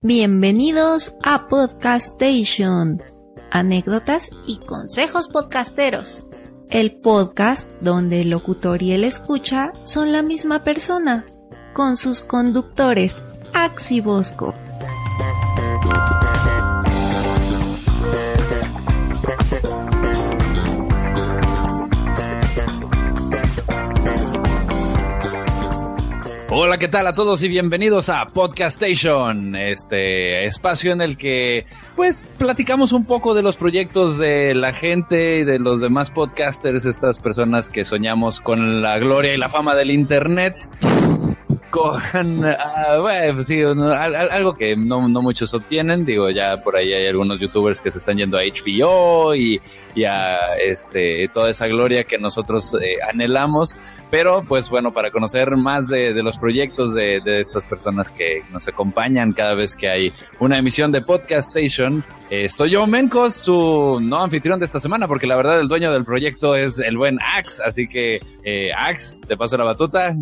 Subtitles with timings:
[0.00, 2.98] Bienvenidos a Podcast Station.
[3.50, 6.22] Anécdotas y consejos podcasteros.
[6.70, 11.24] El podcast donde el locutor y el escucha son la misma persona,
[11.72, 14.54] con sus conductores Axi Bosco.
[26.60, 31.66] Hola, ¿qué tal a todos y bienvenidos a Podcast Station, este espacio en el que
[31.94, 36.84] pues platicamos un poco de los proyectos de la gente y de los demás podcasters,
[36.84, 40.68] estas personas que soñamos con la gloria y la fama del internet
[41.70, 46.04] con uh, bueno, sí, algo que no, no, muchos obtienen.
[46.04, 49.60] Digo, ya por ahí hay algunos youtubers que se están yendo a HBO y,
[49.98, 53.76] y a este, toda esa gloria que nosotros eh, anhelamos.
[54.10, 58.42] Pero, pues bueno, para conocer más de, de los proyectos de, de, estas personas que
[58.52, 63.34] nos acompañan cada vez que hay una emisión de Podcast Station, eh, estoy yo, Mencos,
[63.34, 66.96] su no anfitrión de esta semana, porque la verdad el dueño del proyecto es el
[66.96, 67.60] buen Ax.
[67.60, 70.14] Así que, eh, Ax, te paso la batuta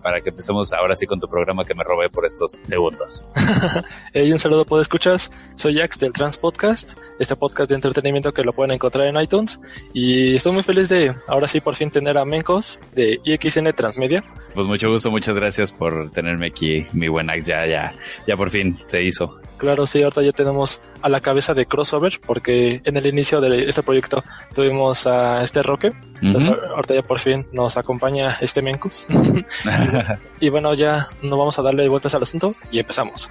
[0.00, 3.28] para que empecemos ahora así con tu programa que me robé por estos segundos.
[4.14, 5.32] y un saludo, ¿puedo escuchas?
[5.56, 9.60] Soy Jax del Trans Podcast, este podcast de entretenimiento que lo pueden encontrar en iTunes.
[9.92, 14.24] Y estoy muy feliz de ahora sí por fin tener a Mencos de IXN Transmedia.
[14.54, 17.94] Pues mucho gusto, muchas gracias por tenerme aquí, mi buen Ax, ya, ya,
[18.26, 19.40] ya por fin se hizo.
[19.56, 23.68] Claro, sí, ahorita ya tenemos a la cabeza de crossover, porque en el inicio de
[23.68, 24.22] este proyecto
[24.54, 25.92] tuvimos a este Roque.
[26.20, 29.06] Entonces, ahorita ya por fin nos acompaña este Mencos.
[30.40, 33.30] y bueno, ya no vamos a darle vueltas al asunto y empezamos.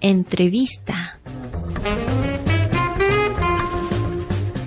[0.00, 1.20] Entrevista.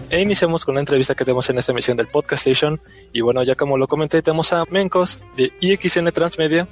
[0.09, 2.79] E iniciamos con la entrevista que tenemos en esta emisión del Podcast Station.
[3.13, 6.67] Y bueno, ya como lo comenté, tenemos a Mencos de IXN Transmedia.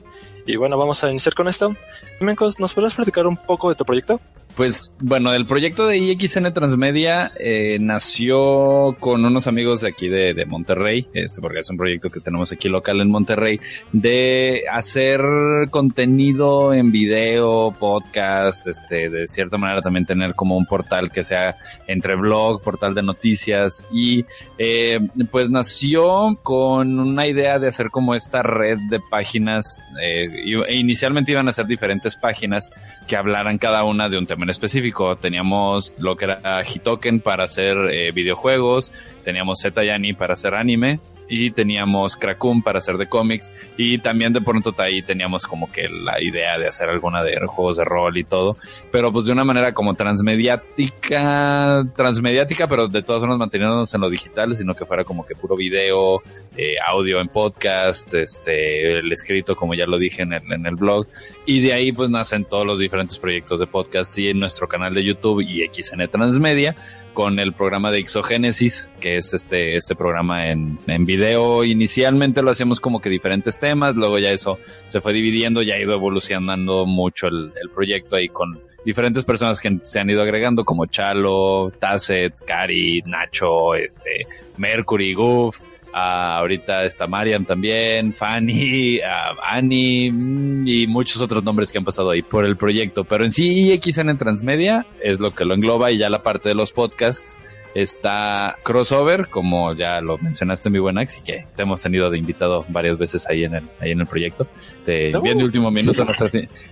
[0.46, 1.76] Y bueno, vamos a iniciar con esto.
[2.20, 4.20] Mencos, ¿nos podrás platicar un poco de tu proyecto?
[4.56, 10.34] Pues bueno, el proyecto de IXN Transmedia eh, nació con unos amigos de aquí de,
[10.34, 13.62] de, Monterrey, este, porque es un proyecto que tenemos aquí local en Monterrey,
[13.94, 15.22] de hacer
[15.70, 21.56] contenido en video, podcast, este, de cierta manera también tener como un portal que sea
[21.88, 24.26] entre blog, portal de noticias y
[24.58, 25.00] eh,
[25.32, 31.32] pues nació con una idea de hacer como esta red de páginas, eh, e inicialmente
[31.32, 32.72] iban a ser diferentes páginas
[33.08, 35.16] que hablaran cada una de un tema en específico.
[35.18, 38.92] Teníamos lo que era Hitoken para hacer eh, videojuegos,
[39.24, 41.00] teníamos Zetayani para hacer anime
[41.32, 45.88] y teníamos Krakum para hacer de cómics y también de pronto ahí teníamos como que
[45.88, 48.58] la idea de hacer alguna de juegos de rol y todo,
[48.92, 54.10] pero pues de una manera como transmediática, transmediática, pero de todas formas manteniéndonos en lo
[54.10, 56.22] digital, sino que fuera como que puro video,
[56.58, 60.76] eh, audio en podcast, este, el escrito como ya lo dije en el, en el
[60.76, 61.08] blog
[61.46, 64.94] y de ahí pues nacen todos los diferentes proyectos de podcast y en nuestro canal
[64.94, 66.76] de YouTube y XN Transmedia
[67.14, 71.64] con el programa de Exogénesis, que es este, este programa en, en video.
[71.64, 75.80] Inicialmente lo hacíamos como que diferentes temas, luego ya eso se fue dividiendo, ya ha
[75.80, 80.66] ido evolucionando mucho el, el proyecto ahí con diferentes personas que se han ido agregando,
[80.66, 84.26] como Chalo, Tasset, Cari, Nacho, este,
[84.58, 85.60] Mercury, Goof.
[85.94, 89.00] Uh, ahorita está Mariam también, Fanny,
[89.44, 93.04] Annie mm, y muchos otros nombres que han pasado ahí por el proyecto.
[93.04, 96.50] Pero en sí, IXN en Transmedia es lo que lo engloba y ya la parte
[96.50, 97.40] de los podcasts
[97.76, 102.18] está Crossover, como ya lo mencionaste mi buen Ax, y que te hemos tenido de
[102.18, 104.48] invitado varias veces ahí en el, ahí en el proyecto.
[104.86, 105.22] Te, no.
[105.22, 106.32] Bien de último minuto nuestras,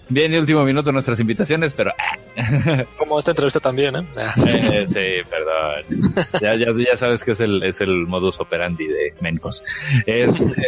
[0.10, 2.86] bien de último minuto nuestras invitaciones, pero ah.
[2.98, 4.06] como esta entrevista también, ¿eh?
[4.48, 6.26] eh sí, perdón.
[6.42, 9.64] Ya, ya, ya, sabes que es el, es el modus operandi de Mencos.
[10.06, 10.66] Este,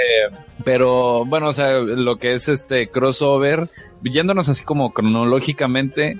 [0.63, 3.69] pero bueno, o sea, lo que es este crossover,
[4.03, 6.17] yéndonos así como cronológicamente,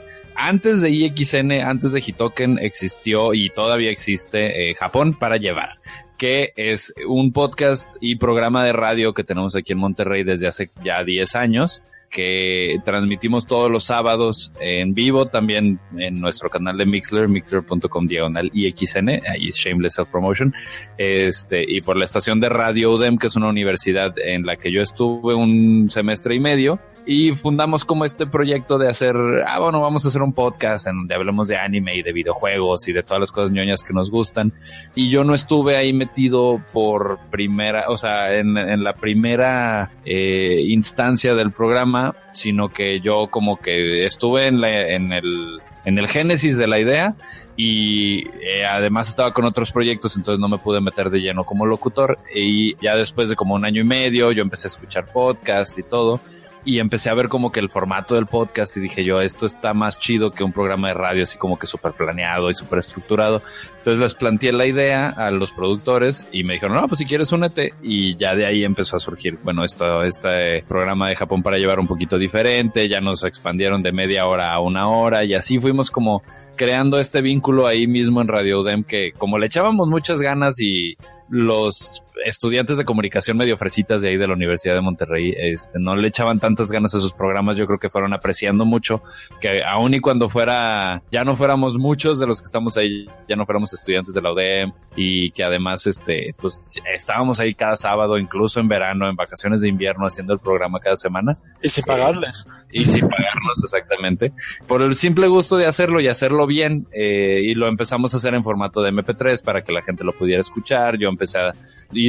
[0.48, 5.80] antes de IXN, antes de Hitoken, existió y todavía existe eh, Japón para llevar
[6.18, 10.70] que es un podcast y programa de radio que tenemos aquí en Monterrey desde hace
[10.84, 16.86] ya 10 años que transmitimos todos los sábados en vivo también en nuestro canal de
[16.86, 20.54] Mixler, mixler.com diagonal IXN, ahí es Shameless Self Promotion,
[20.98, 24.72] este, y por la estación de Radio UDEM, que es una universidad en la que
[24.72, 29.16] yo estuve un semestre y medio, y fundamos como este proyecto de hacer,
[29.48, 32.88] ah, bueno, vamos a hacer un podcast en donde hablemos de anime y de videojuegos
[32.88, 34.54] y de todas las cosas ñoñas que nos gustan.
[34.96, 41.36] Y yo no estuve ahí metido por primera, o sea, en, la primera eh, instancia
[41.36, 46.58] del programa, sino que yo como que estuve en, la, en el en el génesis
[46.58, 47.16] de la idea
[47.58, 51.66] y eh, además estaba con otros proyectos, entonces no me pude meter de lleno como
[51.66, 55.78] locutor y ya después de como un año y medio yo empecé a escuchar podcast
[55.80, 56.22] y todo
[56.64, 59.74] y empecé a ver como que el formato del podcast y dije yo, esto está
[59.74, 63.42] más chido que un programa de radio así como que súper planeado y súper estructurado.
[63.78, 67.32] Entonces les planteé la idea a los productores y me dijeron, no, pues si quieres
[67.32, 67.74] únete.
[67.82, 71.80] Y ya de ahí empezó a surgir, bueno, esto, este programa de Japón para llevar
[71.80, 75.90] un poquito diferente, ya nos expandieron de media hora a una hora y así fuimos
[75.90, 76.22] como
[76.56, 80.96] creando este vínculo ahí mismo en Radio UDEM que como le echábamos muchas ganas y
[81.30, 85.96] los estudiantes de comunicación medio fresitas de ahí de la Universidad de Monterrey, este, no
[85.96, 89.02] le echaban tantas ganas a sus programas, yo creo que fueron apreciando mucho,
[89.40, 93.36] que aún y cuando fuera, ya no fuéramos muchos de los que estamos ahí, ya
[93.36, 98.18] no fuéramos estudiantes de la UDEM y que además, este, pues estábamos ahí cada sábado,
[98.18, 101.38] incluso en verano, en vacaciones de invierno, haciendo el programa cada semana.
[101.62, 102.46] Y sin pagarles.
[102.72, 104.34] y sin pagarnos, exactamente.
[104.68, 108.34] Por el simple gusto de hacerlo y hacerlo bien, eh, y lo empezamos a hacer
[108.34, 110.98] en formato de MP3 para que la gente lo pudiera escuchar.
[110.98, 111.54] Yo empecé a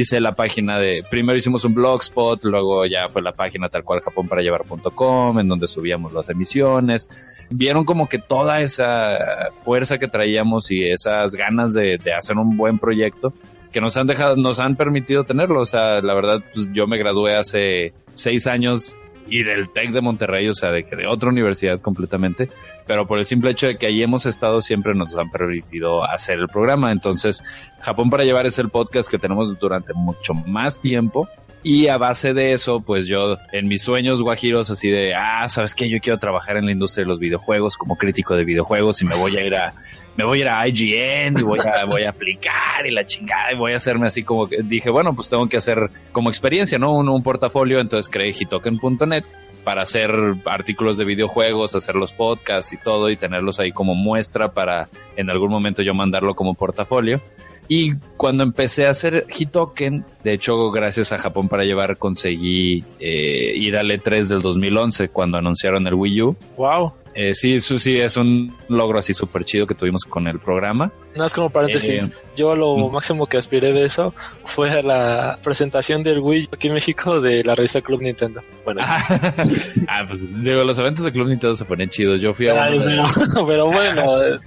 [0.03, 4.01] hice la página de, primero hicimos un blogspot, luego ya fue la página tal cual
[4.01, 7.09] Japón para llevar.com, en donde subíamos las emisiones.
[7.49, 9.17] Vieron como que toda esa
[9.57, 13.33] fuerza que traíamos y esas ganas de, hacer un buen proyecto
[13.71, 15.61] que nos han dejado, nos han permitido tenerlo.
[15.61, 20.01] O sea, la verdad, pues yo me gradué hace seis años y del TEC de
[20.01, 22.49] Monterrey, o sea, de que de otra universidad completamente,
[22.85, 26.39] pero por el simple hecho de que ahí hemos estado siempre nos han permitido hacer
[26.39, 26.91] el programa.
[26.91, 27.43] Entonces,
[27.79, 31.27] Japón para llevar es el podcast que tenemos durante mucho más tiempo.
[31.65, 35.73] Y a base de eso, pues yo en mis sueños guajiros así de, ah, ¿sabes
[35.73, 35.87] qué?
[35.87, 39.15] Yo quiero trabajar en la industria de los videojuegos como crítico de videojuegos y me
[39.15, 39.73] voy a ir a,
[40.17, 43.53] me voy a ir a IGN y voy a, voy a aplicar y la chingada
[43.53, 46.77] y voy a hacerme así como que dije, bueno, pues tengo que hacer como experiencia,
[46.77, 46.91] ¿no?
[46.91, 49.23] Un, un portafolio, entonces creé hitoken.net
[49.63, 50.11] para hacer
[50.45, 55.29] artículos de videojuegos, hacer los podcasts y todo y tenerlos ahí como muestra para en
[55.29, 57.21] algún momento yo mandarlo como portafolio.
[57.67, 63.53] Y cuando empecé a hacer Hitoken, de hecho, gracias a Japón para llevar, conseguí eh,
[63.55, 66.35] ir al E3 del 2011 cuando anunciaron el Wii U.
[66.57, 66.93] Wow.
[67.15, 70.91] Eh, sí, eso sí es un logro así súper chido que tuvimos con el programa.
[71.15, 72.09] No es como paréntesis.
[72.09, 72.91] Eh, Yo lo mm.
[72.91, 74.15] máximo que aspiré de eso
[74.45, 78.41] fue a la presentación del Wii aquí en México de la revista Club Nintendo.
[78.65, 82.19] Bueno, ah, pues digo, los eventos de Club Nintendo se ponen chidos.
[82.19, 84.37] Yo fui a Ay, uno de- pero, pero bueno, Eh,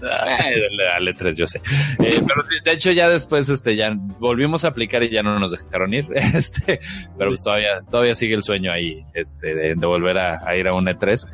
[0.88, 1.58] Dale tres, yo sé.
[2.00, 5.52] Eh, pero de hecho ya después este ya volvimos a aplicar y ya no nos
[5.52, 6.06] dejaron ir.
[6.36, 6.80] Este,
[7.16, 10.66] pero pues todavía, todavía sigue el sueño ahí, este, de, de volver a, a ir
[10.68, 11.24] a un E3.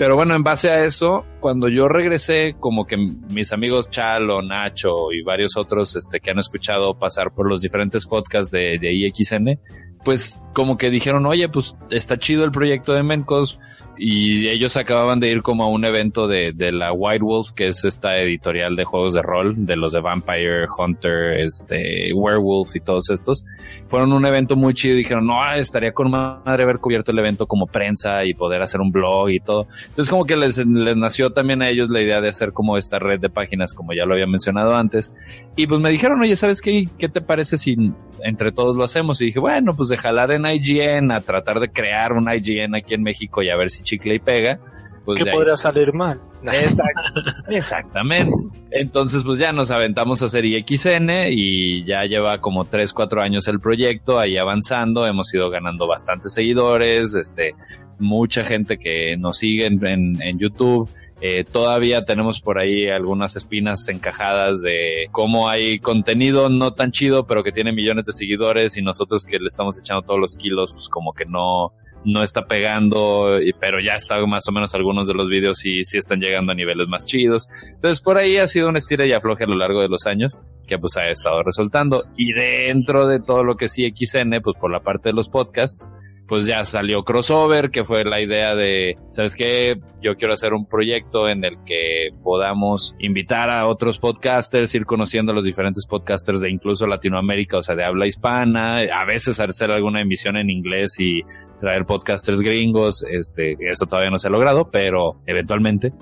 [0.00, 5.12] Pero bueno, en base a eso, cuando yo regresé, como que mis amigos Chalo, Nacho
[5.12, 9.60] y varios otros este, que han escuchado pasar por los diferentes podcasts de, de IXN,
[10.02, 13.60] pues como que dijeron, oye, pues está chido el proyecto de Mencos,
[13.96, 17.68] y ellos acababan de ir como a un evento de, de la White Wolf, que
[17.68, 22.80] es esta editorial de juegos de rol, de los de Vampire, Hunter, este, Werewolf y
[22.80, 23.44] todos estos.
[23.86, 27.66] Fueron un evento muy chido dijeron, no, estaría con madre haber cubierto el evento como
[27.66, 29.66] prensa y poder hacer un blog y todo.
[29.82, 32.98] Entonces como que les, les nació también a ellos la idea de hacer como esta
[32.98, 35.14] red de páginas, como ya lo había mencionado antes.
[35.56, 36.88] Y pues me dijeron, oye, ¿sabes qué?
[36.98, 37.76] ¿Qué te parece si
[38.24, 39.20] entre todos lo hacemos?
[39.20, 42.94] Y dije, bueno, pues de jalar en IGN a tratar de crear un IGN aquí
[42.94, 44.58] en México y a ver si chicle y pega.
[45.04, 46.20] Pues ¿qué de ahí podría salir mal?
[46.44, 48.32] Exact- Exactamente.
[48.70, 53.48] Entonces, pues ya nos aventamos a hacer IXN y ya lleva como 3, 4 años
[53.48, 55.06] el proyecto ahí avanzando.
[55.06, 57.54] Hemos ido ganando bastantes seguidores, este,
[57.98, 60.88] mucha gente que nos sigue en, en- en YouTube.
[61.20, 67.26] Eh, todavía tenemos por ahí algunas espinas encajadas de cómo hay contenido no tan chido,
[67.26, 70.72] pero que tiene millones de seguidores y nosotros que le estamos echando todos los kilos,
[70.72, 71.74] pues como que no,
[72.04, 75.98] no está pegando, pero ya está más o menos algunos de los videos y sí
[75.98, 77.48] están llegando a niveles más chidos.
[77.74, 80.40] Entonces por ahí ha sido un estira y afloje a lo largo de los años
[80.66, 82.04] que pues ha estado resultando.
[82.16, 85.90] Y dentro de todo lo que sí XN, pues por la parte de los podcasts,
[86.30, 89.80] pues ya salió crossover, que fue la idea de, ¿sabes qué?
[90.00, 95.32] Yo quiero hacer un proyecto en el que podamos invitar a otros podcasters, ir conociendo
[95.32, 99.72] a los diferentes podcasters de incluso Latinoamérica, o sea, de habla hispana, a veces hacer
[99.72, 101.22] alguna emisión en inglés y
[101.58, 105.92] traer podcasters gringos, este, eso todavía no se ha logrado, pero eventualmente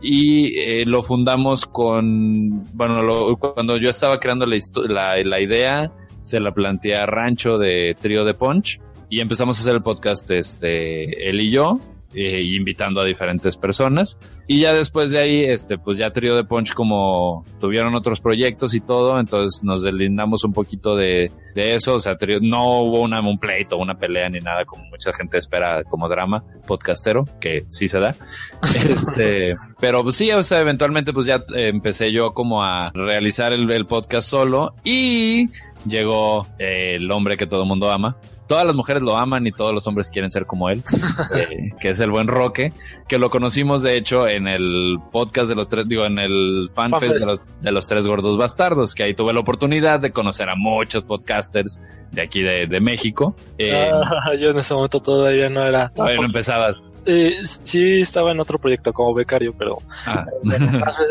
[0.00, 4.56] y eh, lo fundamos con, bueno, cuando yo estaba creando la,
[4.88, 5.92] la, la, idea,
[6.22, 10.30] se la planteé a Rancho de Trío de Punch y empezamos a hacer el podcast
[10.30, 11.80] este él y yo
[12.14, 14.18] eh, invitando a diferentes personas.
[14.46, 18.74] Y ya después de ahí este pues ya Trío de Punch como tuvieron otros proyectos
[18.74, 21.96] y todo entonces nos deslindamos un poquito de, de eso.
[21.96, 25.84] O sea no hubo una, un pleito una pelea ni nada como mucha gente espera
[25.84, 28.14] como drama podcastero que sí se da.
[28.88, 33.52] Este pero pues sí o sea eventualmente pues ya eh, empecé yo como a realizar
[33.52, 35.50] el, el podcast solo y
[35.86, 39.52] llegó eh, el hombre que todo el mundo ama todas las mujeres lo aman y
[39.52, 40.82] todos los hombres quieren ser como él,
[41.34, 42.72] eh, que es el buen Roque,
[43.08, 47.26] que lo conocimos de hecho en el podcast de los tres, digo, en el fanfest
[47.60, 51.80] de los, tres gordos bastardos, que ahí tuve la oportunidad de conocer a muchos podcasters
[52.12, 53.34] de aquí de, México.
[53.58, 55.88] Eh, ah, yo en ese momento todavía no era.
[55.88, 56.84] Todavía no empezabas.
[57.06, 60.26] Eh, sí, estaba en otro proyecto como becario, pero ah.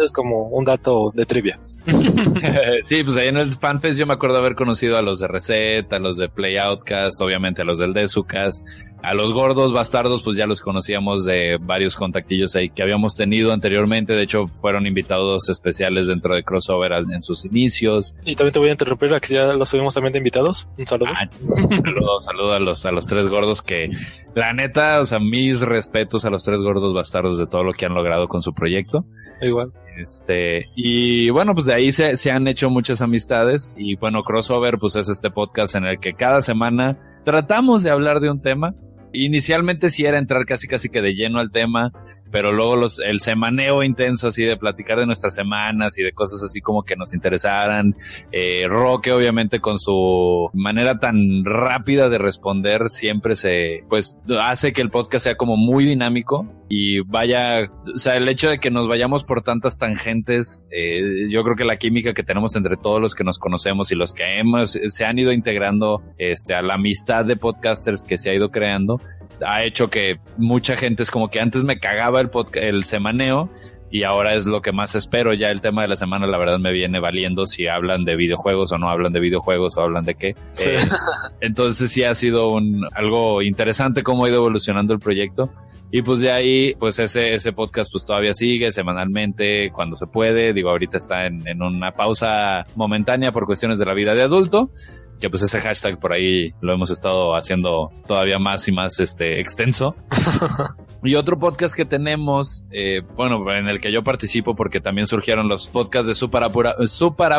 [0.03, 1.57] es como un dato de trivia.
[2.83, 5.91] sí, pues ahí en el fanfest yo me acuerdo haber conocido a los de Reset,
[5.93, 8.65] a los de Play Outcast, obviamente a los del Desucast,
[9.05, 13.53] a los gordos bastardos, pues ya los conocíamos de varios contactillos ahí que habíamos tenido
[13.53, 14.13] anteriormente.
[14.13, 18.15] De hecho, fueron invitados especiales dentro de Crossover en sus inicios.
[18.25, 20.69] Y también te voy a interrumpir, aquí ya los tuvimos también de invitados.
[20.77, 21.11] Un saludo.
[21.15, 21.29] Ah,
[21.69, 23.91] saludo, saludo a los, a los tres gordos que,
[24.33, 27.85] la neta, o sea, mis respetos a los tres gordos bastardos de todo lo que
[27.85, 29.05] han logrado con su proyecto.
[29.41, 29.71] Igual.
[29.97, 34.77] Este, y bueno, pues de ahí se, se, han hecho muchas amistades y bueno, Crossover
[34.77, 38.75] pues es este podcast en el que cada semana tratamos de hablar de un tema
[39.23, 41.91] inicialmente sí era entrar casi casi que de lleno al tema,
[42.31, 46.43] pero luego los, el semaneo intenso así de platicar de nuestras semanas y de cosas
[46.43, 47.95] así como que nos interesaran.
[48.31, 54.81] Eh, Roque obviamente con su manera tan rápida de responder siempre se, pues hace que
[54.81, 58.87] el podcast sea como muy dinámico y vaya, o sea, el hecho de que nos
[58.87, 63.13] vayamos por tantas tangentes, eh, yo creo que la química que tenemos entre todos los
[63.13, 67.25] que nos conocemos y los que hemos, se han ido integrando este, a la amistad
[67.25, 68.99] de podcasters que se ha ido creando,
[69.45, 73.49] ha hecho que mucha gente es como que antes me cagaba el, el semaneo
[73.95, 75.33] y ahora es lo que más espero.
[75.33, 78.71] Ya el tema de la semana, la verdad, me viene valiendo si hablan de videojuegos
[78.73, 80.35] o no hablan de videojuegos o hablan de qué.
[80.65, 80.79] Eh,
[81.39, 85.49] entonces sí ha sido un, algo interesante cómo ha ido evolucionando el proyecto.
[85.91, 90.51] Y pues de ahí, pues ese, ese podcast pues todavía sigue semanalmente cuando se puede.
[90.51, 94.71] Digo, ahorita está en, en una pausa momentánea por cuestiones de la vida de adulto
[95.19, 99.39] que pues ese hashtag por ahí lo hemos estado haciendo todavía más y más este
[99.39, 99.95] extenso.
[101.05, 105.47] y otro podcast que tenemos, eh, bueno, en el que yo participo porque también surgieron
[105.47, 107.33] los podcasts de Super, Abura, Super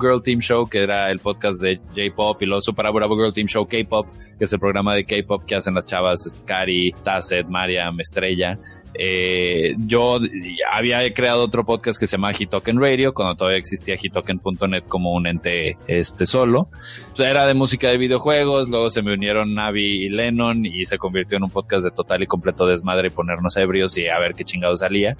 [0.00, 3.46] Girl Team Show, que era el podcast de J-Pop, y los Super Aburabu Girl Team
[3.46, 4.06] Show K-Pop,
[4.38, 8.58] que es el programa de K-Pop que hacen las chavas este, Kari, Tasset, Mariam, Estrella.
[8.94, 10.20] Eh, yo
[10.70, 15.26] había creado otro podcast que se llama Hitoken Radio, cuando todavía existía hitoken.net como un
[15.26, 16.68] ente este solo.
[17.18, 21.38] era de música de videojuegos, luego se me unieron Navi y Lennon y se convirtió
[21.38, 24.76] en un podcast de total y completo desmadre ponernos ebrios y a ver qué chingado
[24.76, 25.16] salía.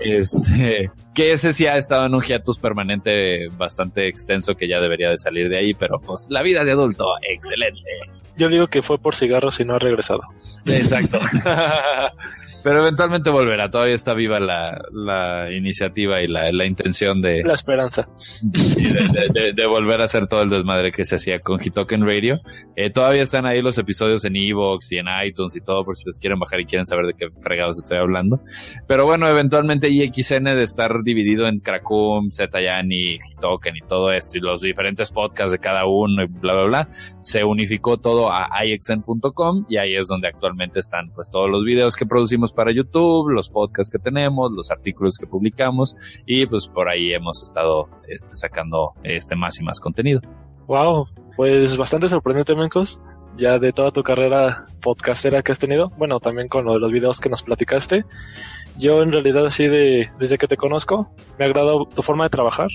[0.00, 5.10] Este, que ese sí ha estado en un hiatus permanente bastante extenso que ya debería
[5.10, 7.80] de salir de ahí, pero pues la vida de adulto, excelente.
[8.36, 10.22] Yo digo que fue por cigarros y no ha regresado.
[10.66, 11.20] Exacto.
[12.64, 17.42] Pero eventualmente volverá, todavía está viva la, la iniciativa y la, la, intención de...
[17.44, 18.08] La esperanza.
[18.42, 22.40] de, de, volver a hacer todo el desmadre que se hacía con Hitoken Radio.
[22.74, 26.06] Eh, todavía están ahí los episodios en Evox y en iTunes y todo, por si
[26.06, 28.40] los quieren bajar y quieren saber de qué fregados estoy hablando.
[28.88, 34.40] Pero bueno, eventualmente IXN de estar dividido en Krakum, Zetayani, Hitoken y todo esto, y
[34.40, 36.88] los diferentes podcasts de cada uno y bla, bla, bla,
[37.20, 41.94] se unificó todo a ixn.com y ahí es donde actualmente están pues todos los videos
[41.94, 45.96] que producimos para YouTube, los podcasts que tenemos, los artículos que publicamos
[46.26, 50.20] y pues por ahí hemos estado este, sacando este más y más contenido.
[50.66, 51.06] Wow,
[51.36, 53.00] pues bastante sorprendente, Mencos,
[53.36, 57.28] ya de toda tu carrera podcastera que has tenido, bueno, también con los videos que
[57.28, 58.04] nos platicaste.
[58.76, 62.30] Yo en realidad así de desde que te conozco me ha agradado tu forma de
[62.30, 62.68] trabajar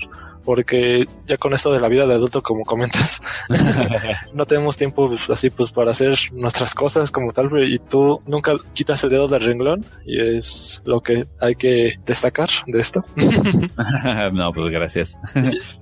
[0.44, 3.20] porque ya con esto de la vida de adulto, como comentas,
[4.32, 8.54] no tenemos tiempo pues, así pues para hacer nuestras cosas como tal, y tú nunca
[8.74, 13.02] quitas el dedo del renglón y es lo que hay que destacar de esto.
[14.32, 15.20] no, pues gracias.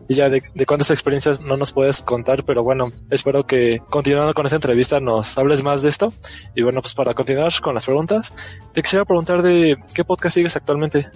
[0.08, 4.34] y ya de, de cuántas experiencias no nos puedes contar, pero bueno, espero que continuando
[4.34, 6.12] con esta entrevista nos hables más de esto.
[6.54, 8.34] Y bueno, pues para continuar con las preguntas,
[8.72, 11.08] te quisiera preguntar de qué podcast sigues actualmente.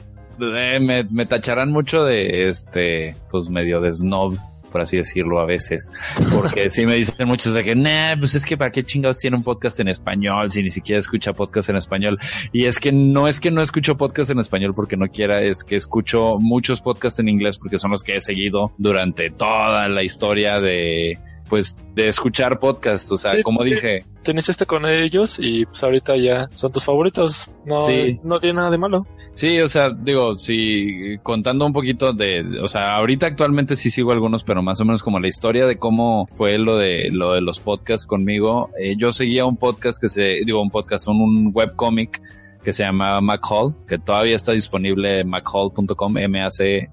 [0.43, 4.37] Eh, me, me, tacharán mucho de este, pues medio de snob,
[4.73, 5.93] por así decirlo a veces,
[6.35, 9.37] porque sí me dicen muchos de que, nah, pues es que para qué chingados tiene
[9.37, 12.19] un podcast en español si ni siquiera escucha podcast en español.
[12.53, 15.63] Y es que no es que no escucho podcast en español porque no quiera, es
[15.63, 20.03] que escucho muchos podcasts en inglés porque son los que he seguido durante toda la
[20.03, 21.19] historia de,
[21.53, 23.13] pues, de escuchar podcasts.
[23.13, 26.83] O sea, Sí, como dije, Tenés este con ellos y pues ahorita ya son tus
[26.83, 27.51] favoritos.
[27.67, 28.19] No, Sí.
[28.25, 29.07] no tiene nada de malo.
[29.35, 34.13] Sí, o sea, digo, sí, contando un poquito de, o sea, ahorita actualmente sí sigo
[34.13, 37.43] algunos, pero más o menos como la historia de cómo fue lo de lo de
[37.43, 38.71] los podcasts conmigo.
[38.81, 42.23] Eh, yo seguía un podcast que se, digo, un podcast, un, un webcomic
[42.65, 46.89] que se llamaba MacHall, que todavía está disponible en machall.com, M-A-C-H-A-L-L.com.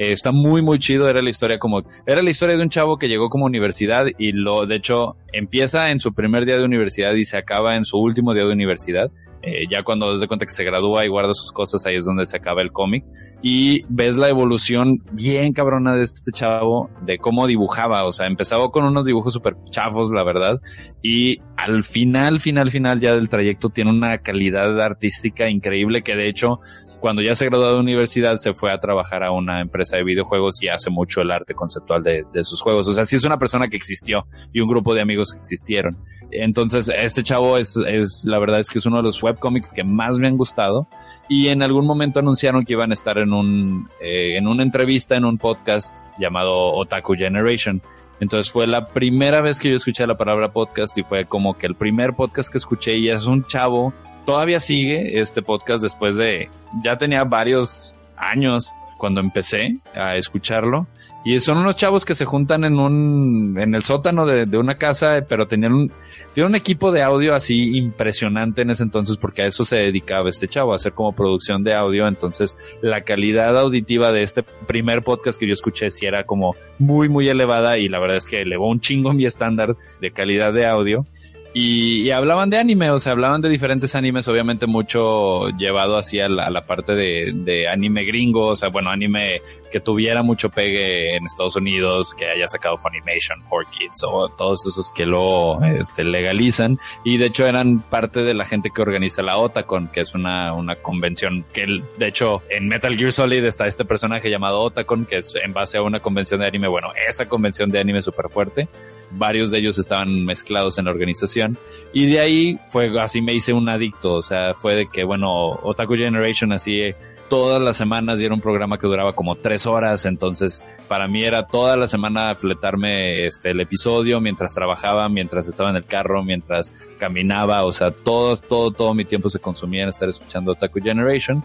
[0.00, 1.10] Eh, está muy, muy chido.
[1.10, 4.32] Era la historia como, era la historia de un chavo que llegó como universidad y
[4.32, 7.98] lo, de hecho, empieza en su primer día de universidad y se acaba en su
[7.98, 9.10] último día de universidad.
[9.42, 12.06] Eh, ya cuando das de cuenta que se gradúa y guarda sus cosas, ahí es
[12.06, 13.04] donde se acaba el cómic.
[13.42, 18.06] Y ves la evolución bien cabrona de este chavo, de cómo dibujaba.
[18.06, 20.62] O sea, empezaba con unos dibujos súper chafos, la verdad.
[21.02, 26.26] Y al final, final, final ya del trayecto tiene una calidad artística increíble que de
[26.26, 26.60] hecho
[27.00, 30.62] cuando ya se graduó de universidad se fue a trabajar a una empresa de videojuegos
[30.62, 32.86] y hace mucho el arte conceptual de, sus juegos.
[32.88, 35.96] O sea, sí es una persona que existió y un grupo de amigos que existieron.
[36.30, 39.82] Entonces, este chavo es, es la verdad es que es uno de los webcomics que
[39.82, 40.88] más me han gustado
[41.28, 45.16] y en algún momento anunciaron que iban a estar en un, eh, en una entrevista,
[45.16, 47.82] en un podcast llamado Otaku Generation.
[48.20, 51.66] Entonces fue la primera vez que yo escuché la palabra podcast y fue como que
[51.66, 53.94] el primer podcast que escuché y es un chavo
[54.30, 56.48] todavía sigue este podcast después de,
[56.84, 60.86] ya tenía varios años cuando empecé a escucharlo.
[61.24, 64.76] Y son unos chavos que se juntan en un, en el sótano de, de una
[64.76, 65.92] casa, pero tenían un,
[66.32, 70.30] tienen un equipo de audio así impresionante en ese entonces porque a eso se dedicaba
[70.30, 72.06] este chavo, a hacer como producción de audio.
[72.06, 77.08] Entonces la calidad auditiva de este primer podcast que yo escuché sí era como muy,
[77.08, 80.66] muy elevada y la verdad es que elevó un chingo mi estándar de calidad de
[80.66, 81.04] audio.
[81.52, 86.28] Y, y, hablaban de anime, o sea, hablaban de diferentes animes, obviamente mucho llevado hacia
[86.28, 91.16] la, la parte de, de, anime gringo, o sea, bueno, anime que tuviera mucho pegue
[91.16, 96.78] en Estados Unidos, que haya sacado Funimation, 4Kids o todos esos que lo este, legalizan.
[97.04, 100.52] Y de hecho eran parte de la gente que organiza la Otacon, que es una,
[100.52, 105.18] una convención que, de hecho, en Metal Gear Solid está este personaje llamado Otacon, que
[105.18, 108.68] es en base a una convención de anime, bueno, esa convención de anime súper fuerte.
[109.12, 111.58] Varios de ellos estaban mezclados en la organización.
[111.92, 114.14] Y de ahí fue así me hice un adicto.
[114.14, 116.94] O sea, fue de que, bueno, Otaku Generation así
[117.30, 120.04] todas las semanas y era un programa que duraba como tres horas.
[120.04, 125.70] Entonces, para mí era toda la semana fletarme este, el episodio mientras trabajaba, mientras estaba
[125.70, 127.64] en el carro, mientras caminaba.
[127.64, 131.42] O sea, todo, todo, todo mi tiempo se consumía en estar escuchando Otaku Generation.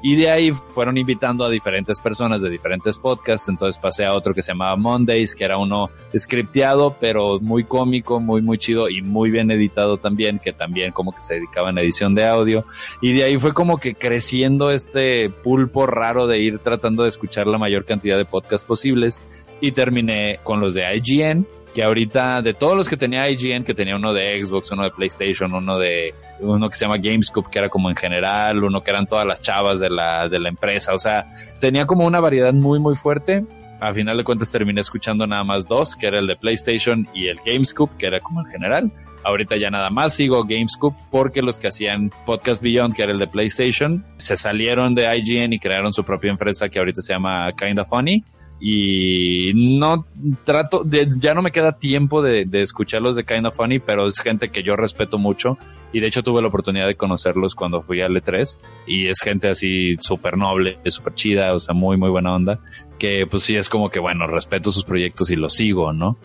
[0.00, 3.48] Y de ahí fueron invitando a diferentes personas de diferentes podcasts.
[3.48, 8.20] Entonces pasé a otro que se llamaba Mondays, que era uno scripteado, pero muy cómico,
[8.20, 11.78] muy, muy chido y muy bien editado también, que también como que se dedicaba en
[11.78, 12.64] edición de audio.
[13.00, 17.46] Y de ahí fue como que creciendo este pulpo raro de ir tratando de escuchar
[17.46, 19.22] la mayor cantidad de podcasts posibles.
[19.60, 21.44] Y terminé con los de IGN,
[21.78, 24.90] que ahorita de todos los que tenía IGN, que tenía uno de Xbox, uno de
[24.90, 28.90] PlayStation, uno de uno que se llama Gamescoop, que era como en general, uno que
[28.90, 32.52] eran todas las chavas de la, de la empresa, o sea, tenía como una variedad
[32.52, 33.44] muy, muy fuerte.
[33.78, 37.28] A final de cuentas terminé escuchando nada más dos, que era el de PlayStation y
[37.28, 38.90] el Gamescoop, que era como en general.
[39.22, 43.20] Ahorita ya nada más sigo Gamescoop porque los que hacían Podcast Beyond, que era el
[43.20, 47.52] de PlayStation, se salieron de IGN y crearon su propia empresa que ahorita se llama
[47.52, 48.24] Kinda Funny
[48.60, 50.04] y no
[50.44, 50.84] trato
[51.18, 54.50] ya no me queda tiempo de, de, escucharlos de Kind of Funny, pero es gente
[54.50, 55.58] que yo respeto mucho.
[55.92, 59.48] Y de hecho tuve la oportunidad de conocerlos cuando fui al E3 y es gente
[59.48, 62.58] así súper noble, súper chida, o sea, muy, muy buena onda,
[62.98, 66.18] que pues sí es como que bueno, respeto sus proyectos y los sigo, ¿no?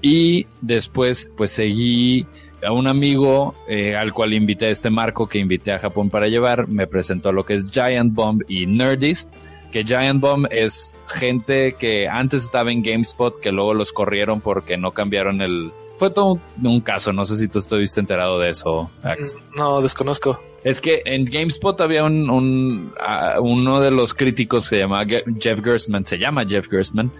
[0.00, 2.26] Y después pues seguí
[2.64, 6.28] a un amigo eh, al cual invité a este marco que invité a Japón para
[6.28, 9.36] llevar, me presentó lo que es Giant Bomb y Nerdist
[9.70, 14.76] que Giant Bomb es gente que antes estaba en GameSpot, que luego los corrieron porque
[14.76, 15.72] no cambiaron el...
[15.96, 19.36] Fue todo un, un caso, no sé si tú estuviste enterado de eso, Max.
[19.54, 20.40] No, desconozco.
[20.64, 26.04] Es que en GameSpot había un, ah, uno de los críticos se llama Jeff Gerstmann,
[26.04, 27.10] se llama Jeff Gerstmann,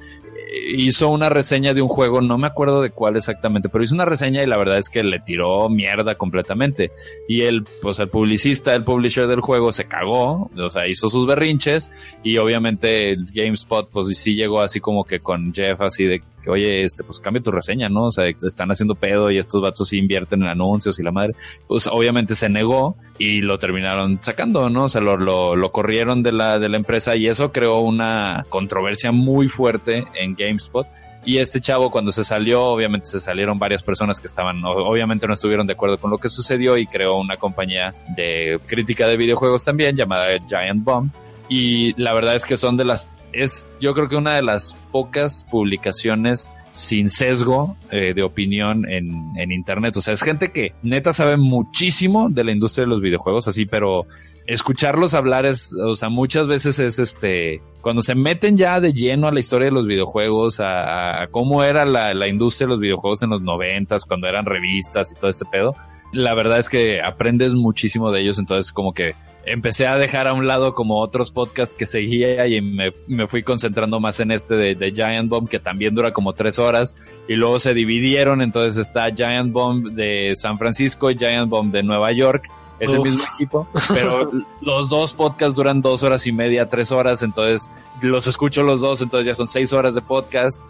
[0.53, 4.05] hizo una reseña de un juego, no me acuerdo de cuál exactamente, pero hizo una
[4.05, 6.93] reseña y la verdad es que le tiró mierda completamente.
[7.29, 11.27] Y el, pues el publicista, el publisher del juego se cagó, o sea, hizo sus
[11.27, 11.91] berrinches
[12.23, 16.83] y obviamente GameSpot pues sí llegó así como que con Jeff así de que oye,
[16.83, 18.05] este, pues cambia tu reseña, ¿no?
[18.05, 21.35] O sea, están haciendo pedo y estos vatos invierten en anuncios y la madre.
[21.67, 24.85] Pues obviamente se negó y lo terminaron sacando, ¿no?
[24.85, 28.45] O sea, lo, lo, lo corrieron de la, de la empresa y eso creó una
[28.49, 30.87] controversia muy fuerte en GameSpot.
[31.25, 35.35] Y este chavo cuando se salió, obviamente se salieron varias personas que estaban, obviamente no
[35.35, 39.65] estuvieron de acuerdo con lo que sucedió y creó una compañía de crítica de videojuegos
[39.65, 41.11] también llamada Giant Bomb.
[41.51, 44.77] Y la verdad es que son de las es yo creo que una de las
[44.91, 49.97] pocas publicaciones sin sesgo eh, de opinión en, en, internet.
[49.97, 53.67] O sea, es gente que neta sabe muchísimo de la industria de los videojuegos, así,
[53.67, 54.07] pero
[54.47, 59.27] escucharlos hablar es, o sea, muchas veces es este, cuando se meten ya de lleno
[59.27, 63.23] a la historia de los videojuegos, a, cómo era la, la, industria de los videojuegos
[63.23, 65.75] en los noventas, cuando eran revistas y todo este pedo,
[66.13, 70.33] la verdad es que aprendes muchísimo de ellos, entonces como que empecé a dejar a
[70.33, 72.93] un lado como otros podcasts que seguía y me,
[73.27, 76.95] fui concentrando más en este de, Giant Bomb que también dura como tres horas
[77.29, 78.43] y luego se dividieron.
[78.43, 83.03] Entonces está Giant Bomb de San Francisco y Giant Bomb de Nueva York es el
[83.03, 88.27] mismo equipo, pero los dos podcasts duran dos horas y media, tres horas, entonces los
[88.27, 90.65] escucho los dos, entonces ya son seis horas de podcast.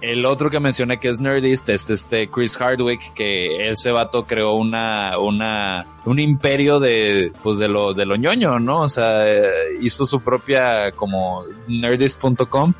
[0.00, 4.52] El otro que mencioné que es Nerdist es este Chris Hardwick, que ese vato creó
[4.52, 8.82] una, una, un imperio de, pues de lo, de lo ñoño, ¿no?
[8.82, 9.24] O sea,
[9.80, 12.74] hizo su propia como nerdist.com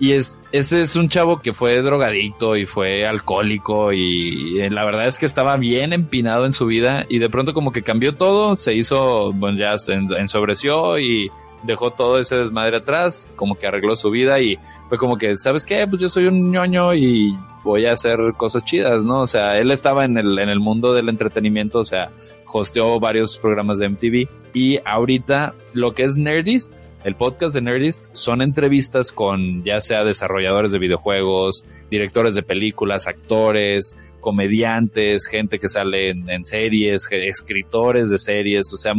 [0.00, 5.06] y es, ese es un chavo que fue drogadicto y fue alcohólico y, la verdad
[5.06, 8.56] es que estaba bien empinado en su vida y de pronto como que cambió todo,
[8.56, 11.30] se hizo, bueno, ya se ensobreció y
[11.64, 14.56] dejó todo ese desmadre atrás, como que arregló su vida y
[14.88, 15.86] fue como que, ¿sabes qué?
[15.88, 19.22] Pues yo soy un ñoño y voy a hacer cosas chidas, ¿no?
[19.22, 22.10] O sea, él estaba en el, en el mundo del entretenimiento, o sea,
[22.46, 26.72] hosteó varios programas de MTV y ahorita lo que es Nerdist
[27.04, 33.06] el podcast de Nerdist son entrevistas con ya sea desarrolladores de videojuegos, directores de películas,
[33.06, 38.94] actores, comediantes, gente que sale en, series, escritores de series, o sea,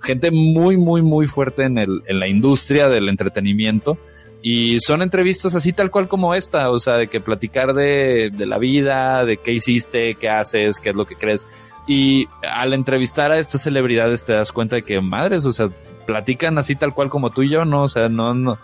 [0.00, 3.98] gente muy, muy, muy fuerte en, el, en la industria del entretenimiento.
[4.40, 8.46] Y son entrevistas así tal cual como esta, o sea, de que platicar de, de
[8.46, 11.46] la vida, de qué hiciste, qué haces, qué es lo que crees.
[11.86, 15.68] Y al entrevistar a estas celebridades te das cuenta de que, madres, o sea,
[16.06, 17.82] platican así tal cual como tú y yo, ¿no?
[17.82, 18.58] O sea, no, no,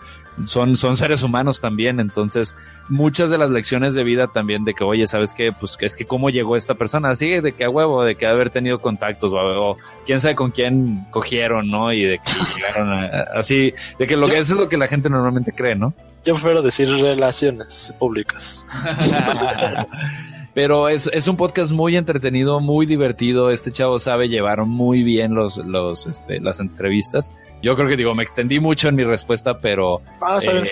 [0.45, 2.55] son, son seres humanos también, entonces
[2.89, 5.51] muchas de las lecciones de vida también de que, oye, ¿sabes qué?
[5.51, 8.49] Pues es que cómo llegó esta persona, así de que a huevo, de que haber
[8.49, 11.91] tenido contactos o, quién sabe con quién cogieron, ¿no?
[11.91, 15.09] Y de que llegaron así, de que lo que eso es lo que la gente
[15.09, 15.93] normalmente cree, ¿no?
[16.23, 18.65] Yo prefiero decir relaciones públicas.
[20.53, 23.51] Pero es, es un podcast muy entretenido, muy divertido.
[23.51, 27.33] Este chavo sabe llevar muy bien los, los, este, las entrevistas.
[27.61, 30.63] Yo creo que digo, me extendí mucho en mi respuesta, pero ah, eh,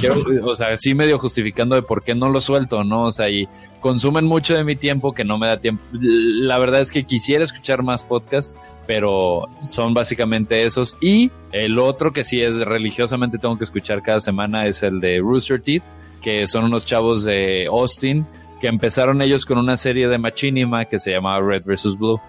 [0.00, 3.04] quiero, o sea, sí medio justificando de por qué no lo suelto, ¿no?
[3.04, 3.46] O sea, y
[3.78, 5.84] consumen mucho de mi tiempo que no me da tiempo.
[5.92, 10.96] La verdad es que quisiera escuchar más podcasts, pero son básicamente esos.
[11.00, 15.18] Y el otro que sí es religiosamente tengo que escuchar cada semana es el de
[15.20, 15.84] Rooster Teeth,
[16.20, 18.26] que son unos chavos de Austin
[18.60, 21.96] que empezaron ellos con una serie de Machinima que se llamaba Red vs.
[21.98, 22.20] Blue,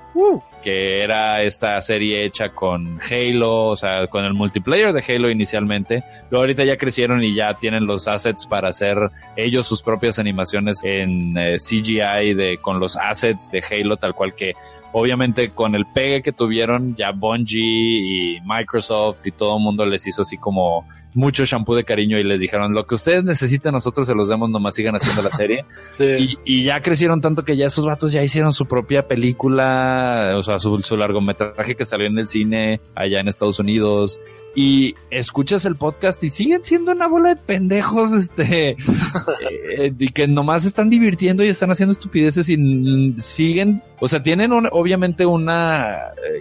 [0.63, 6.03] que era esta serie hecha con Halo, o sea, con el multiplayer de Halo inicialmente.
[6.29, 8.97] Luego ahorita ya crecieron y ya tienen los assets para hacer
[9.35, 14.33] ellos sus propias animaciones en eh, CGI de con los assets de Halo tal cual
[14.33, 14.53] que
[14.93, 20.05] obviamente con el pegue que tuvieron ya Bungie y Microsoft y todo el mundo les
[20.07, 24.07] hizo así como mucho shampoo de cariño y les dijeron lo que ustedes necesitan nosotros
[24.07, 25.65] se los demos nomás sigan haciendo la serie
[26.45, 30.59] y, ya crecieron tanto que ya esos vatos ya hicieron su propia película o sea
[30.59, 34.19] su, su largometraje que salió en el cine allá en Estados Unidos
[34.53, 38.69] y escuchas el podcast y siguen siendo una bola de pendejos, este,
[39.77, 44.51] eh, y que nomás están divirtiendo y están haciendo estupideces y siguen, o sea, tienen
[44.51, 45.95] obviamente un eh,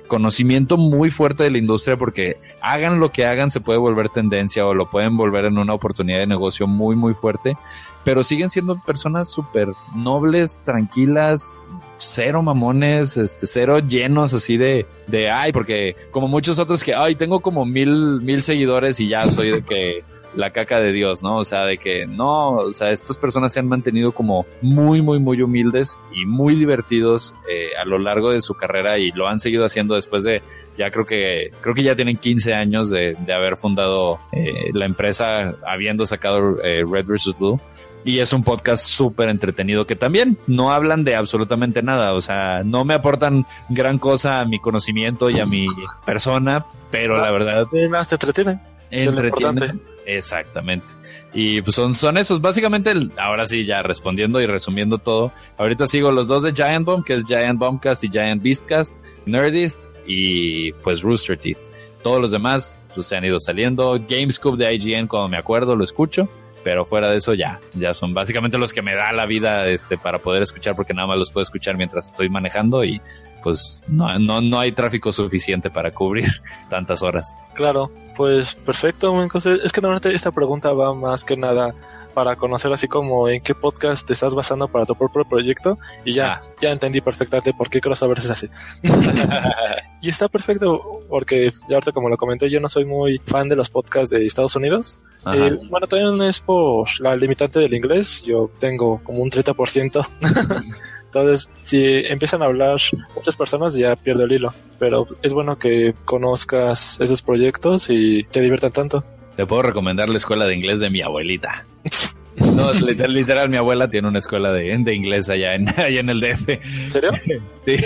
[0.08, 4.66] conocimiento muy fuerte de la industria porque hagan lo que hagan se puede volver tendencia
[4.66, 7.56] o lo pueden volver en una oportunidad de negocio muy, muy fuerte,
[8.04, 11.64] pero siguen siendo personas súper nobles, tranquilas,
[12.00, 17.14] cero mamones, este, cero llenos así de, de, ay, porque como muchos otros que, ay,
[17.14, 20.00] tengo como mil, mil seguidores y ya soy de que,
[20.34, 21.36] la caca de Dios, ¿no?
[21.36, 25.18] O sea, de que no, o sea, estas personas se han mantenido como muy, muy,
[25.18, 29.38] muy humildes y muy divertidos eh, a lo largo de su carrera y lo han
[29.38, 30.42] seguido haciendo después de,
[30.76, 34.84] ya creo que, creo que ya tienen 15 años de, de haber fundado eh, la
[34.84, 37.36] empresa habiendo sacado eh, Red vs.
[37.38, 37.60] Blue.
[38.04, 42.14] Y es un podcast súper entretenido que también no hablan de absolutamente nada.
[42.14, 45.66] O sea, no me aportan gran cosa a mi conocimiento y a mi
[46.06, 47.66] persona, pero la verdad.
[47.90, 48.58] Más te entretienen.
[48.90, 49.80] Entretienen.
[50.06, 50.86] Exactamente.
[51.32, 52.40] Y pues son, son esos.
[52.40, 55.32] Básicamente, ahora sí, ya respondiendo y resumiendo todo.
[55.58, 59.84] Ahorita sigo los dos de Giant Bomb, que es Giant Bombcast y Giant Beastcast, Nerdist
[60.06, 61.58] y pues Rooster Teeth.
[62.02, 64.00] Todos los demás pues, se han ido saliendo.
[64.08, 66.28] Gamescoop de IGN, cuando me acuerdo, lo escucho
[66.62, 69.96] pero fuera de eso ya, ya son básicamente los que me da la vida este
[69.96, 73.00] para poder escuchar porque nada más los puedo escuchar mientras estoy manejando y
[73.42, 76.28] pues no, no, no hay tráfico suficiente para cubrir
[76.70, 77.34] tantas horas.
[77.54, 81.74] Claro, pues perfecto, es que normalmente esta pregunta va más que nada
[82.14, 86.14] para conocer así como en qué podcast te estás basando para tu propio proyecto y
[86.14, 86.40] ya, ah.
[86.60, 88.48] ya entendí perfectamente por qué crossover es así.
[90.02, 93.56] y está perfecto porque ya ahorita como lo comenté yo no soy muy fan de
[93.56, 95.00] los podcasts de Estados Unidos.
[95.32, 100.08] Eh, bueno, también es por la limitante del inglés, yo tengo como un 30%.
[101.12, 102.78] Entonces, si empiezan a hablar
[103.16, 104.54] muchas personas, ya pierdo el hilo.
[104.78, 109.04] Pero es bueno que conozcas esos proyectos y te diviertan tanto.
[109.36, 111.64] Te puedo recomendar la escuela de inglés de mi abuelita.
[112.54, 116.20] No, literal, mi abuela tiene una escuela de, de inglés allá en, allá en el
[116.20, 116.48] DF.
[116.48, 117.10] ¿En serio?
[117.66, 117.76] Sí.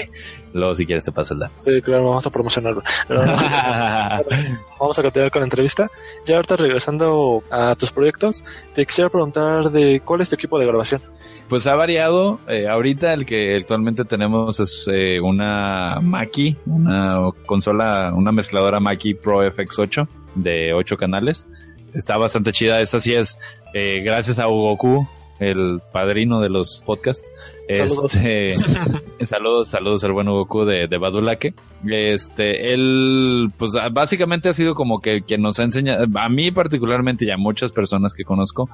[0.54, 1.54] Luego, si quieres, te paso el dato.
[1.58, 2.82] Sí, claro, vamos a promocionarlo.
[3.08, 5.90] vamos a continuar con la entrevista.
[6.24, 10.66] Ya ahorita regresando a tus proyectos, te quisiera preguntar de cuál es tu equipo de
[10.66, 11.02] grabación.
[11.48, 12.38] Pues ha variado.
[12.48, 19.14] Eh, ahorita el que actualmente tenemos es eh, una Mackie, una consola, una mezcladora Mackie
[19.14, 21.48] Pro FX8 de ocho canales.
[21.94, 22.80] Está bastante chida.
[22.80, 23.38] Esta sí es
[23.74, 25.08] eh, gracias a Goku,
[25.40, 27.32] el padrino de los podcasts.
[27.72, 28.14] Saludos.
[28.14, 28.54] Este,
[29.24, 31.54] saludos, saludos al buen Goku de, de Badulaque.
[31.86, 37.24] Este, él, pues básicamente ha sido como que quien nos ha enseñado, a mí particularmente
[37.24, 38.68] y a muchas personas que conozco,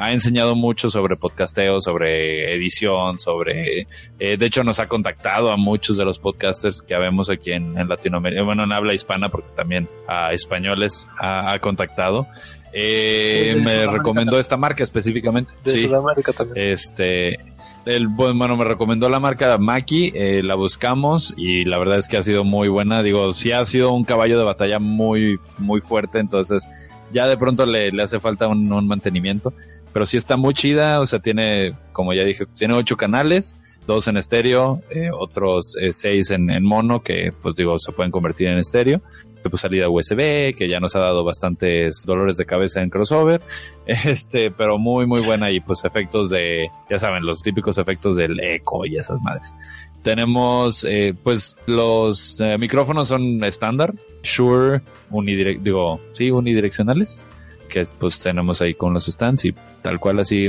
[0.00, 3.86] ha enseñado mucho sobre podcasteo, sobre edición, sobre,
[4.18, 7.70] eh, de hecho nos ha contactado a muchos de los podcasters que vemos aquí en,
[7.88, 12.26] Latinoamérica, bueno, en habla hispana, porque también a españoles ha contactado.
[12.72, 15.52] Eh, me recomendó esta marca específicamente.
[15.64, 16.68] De Sudamérica también.
[16.68, 17.38] Este,
[17.86, 22.16] el, bueno, me recomendó la marca Maki, eh, la buscamos y la verdad es que
[22.16, 23.02] ha sido muy buena.
[23.02, 26.68] Digo, sí ha sido un caballo de batalla muy, muy fuerte, entonces
[27.12, 29.52] ya de pronto le, le hace falta un, mantenimiento,
[29.92, 33.56] pero sí está muy chida, o sea, tiene, como ya dije, tiene ocho canales,
[33.86, 38.12] dos en estéreo, eh, otros eh, seis en, en, mono, que pues digo, se pueden
[38.12, 39.00] convertir en estéreo
[39.48, 43.40] pues, salida USB, que ya nos ha dado bastantes dolores de cabeza en crossover,
[43.86, 48.38] este, pero muy, muy buena y pues efectos de, ya saben, los típicos efectos del
[48.40, 49.56] eco y esas madres.
[50.02, 57.26] Tenemos, eh, pues los eh, micrófonos son estándar, Shure, unidirect, digo, sí, unidireccionales,
[57.68, 60.48] que pues tenemos ahí con los stands y tal cual así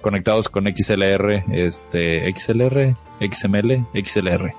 [0.00, 4.52] conectados con XLR, este, XLR, XML, XLR,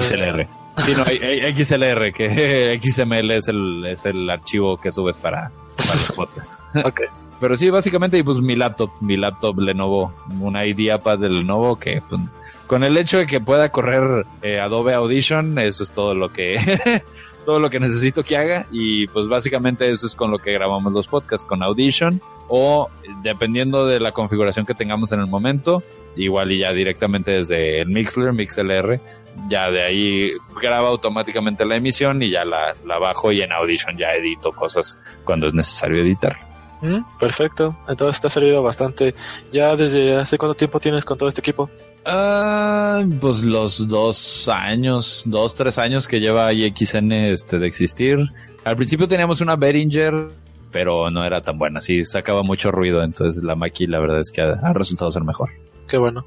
[0.00, 0.63] XLR.
[0.78, 5.94] Sí, no, hay, XLR, que XML es el, es el archivo que subes para, para
[5.94, 6.68] los podcasts.
[6.84, 7.02] ok.
[7.40, 12.02] Pero sí, básicamente, y pues mi laptop, mi laptop Lenovo, una IdeaPad de Lenovo que
[12.08, 12.20] pues,
[12.66, 17.02] con el hecho de que pueda correr eh, Adobe Audition, eso es todo lo que
[17.44, 20.92] todo lo que necesito que haga y pues básicamente eso es con lo que grabamos
[20.92, 22.88] los podcasts con Audition o
[23.22, 25.82] dependiendo de la configuración que tengamos en el momento,
[26.16, 29.00] igual y ya directamente desde el Mixler, MixLR,
[29.48, 33.96] ya de ahí graba automáticamente la emisión y ya la, la bajo y en Audition
[33.96, 36.36] ya edito cosas cuando es necesario editar.
[36.80, 39.14] Mm, perfecto, entonces te ha salido bastante.
[39.52, 41.70] ¿Ya desde hace cuánto tiempo tienes con todo este equipo?
[42.06, 48.18] Uh, pues los dos años, dos, tres años que lleva IXN este, de existir.
[48.64, 50.28] Al principio teníamos una Behringer,
[50.74, 54.32] pero no era tan buena, sí sacaba mucho ruido, entonces la Maki la verdad es
[54.32, 55.50] que ha, resultado ser mejor.
[55.86, 56.26] Qué bueno.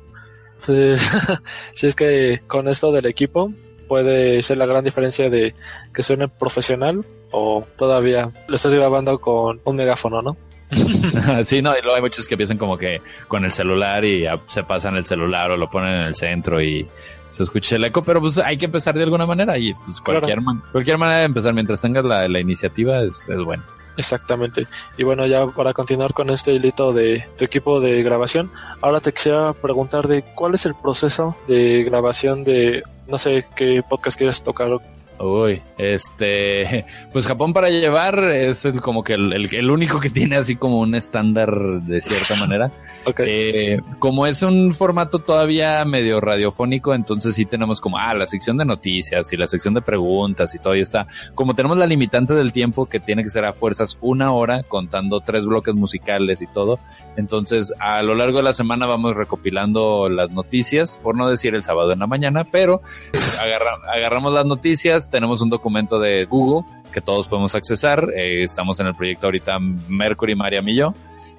[0.65, 1.05] Pues,
[1.73, 3.51] si es que con esto del equipo
[3.89, 5.53] puede ser la gran diferencia de
[5.93, 10.37] que suene profesional o todavía lo estás grabando con un megáfono, ¿no?
[11.43, 14.63] sí, no, y luego hay muchos que empiezan como que con el celular y se
[14.63, 16.87] pasan el celular o lo ponen en el centro y
[17.27, 20.39] se escucha el eco, pero pues hay que empezar de alguna manera y pues cualquier,
[20.71, 23.63] cualquier manera de empezar mientras tengas la, la iniciativa es, es bueno.
[23.97, 24.67] Exactamente.
[24.95, 29.11] Y bueno, ya para continuar con este hilito de tu equipo de grabación, ahora te
[29.11, 34.43] quisiera preguntar de cuál es el proceso de grabación de, no sé qué podcast quieres
[34.43, 34.79] tocar
[35.19, 40.35] Uy, este, pues Japón para llevar es el, como que el, el, único que tiene
[40.35, 42.71] así como un estándar de cierta manera.
[43.19, 48.57] Eh, como es un formato todavía medio radiofónico, entonces sí tenemos como, ah, la sección
[48.57, 51.07] de noticias y la sección de preguntas y todo y está.
[51.33, 55.21] Como tenemos la limitante del tiempo que tiene que ser a fuerzas una hora contando
[55.21, 56.79] tres bloques musicales y todo,
[57.15, 61.63] entonces a lo largo de la semana vamos recopilando las noticias, por no decir el
[61.63, 62.81] sábado en la mañana, pero
[63.93, 68.11] agarramos las noticias tenemos un documento de Google que todos podemos accesar.
[68.15, 70.81] Eh, estamos en el proyecto ahorita Mercury, Mariam y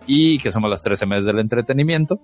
[0.06, 2.18] y que somos las 13 meses del entretenimiento.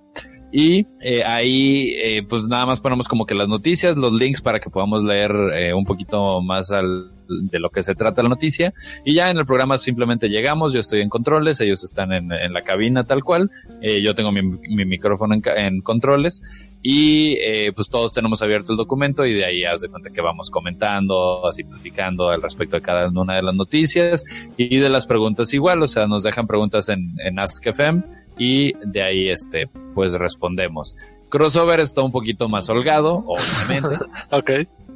[0.56, 4.60] Y eh, ahí, eh, pues nada más ponemos como que las noticias, los links para
[4.60, 5.32] que podamos leer
[5.74, 8.72] un poquito más al, de lo que se trata la noticia.
[9.04, 12.62] Y ya en el programa simplemente llegamos, yo estoy en controles, ellos están en, la
[12.62, 13.50] cabina tal cual,
[13.82, 14.42] yo tengo mi,
[14.84, 16.40] micrófono en, en, controles
[16.86, 20.20] y eh, pues todos tenemos abierto el documento y de ahí haz de cuenta que
[20.20, 24.22] vamos comentando, así platicando al respecto de cada una de las noticias
[24.56, 29.02] y de las preguntas igual, o sea, nos dejan preguntas en, en AskFM y de
[29.02, 30.96] ahí este pues respondemos.
[31.28, 34.04] Crossover está un poquito más holgado, obviamente.
[34.30, 34.50] ok.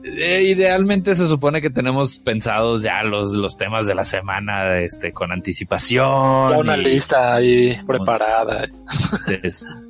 [0.05, 5.13] Eh, idealmente se supone que tenemos pensados ya los, los temas de la semana este,
[5.13, 6.51] con anticipación.
[6.51, 8.69] Ya una lista ahí preparada.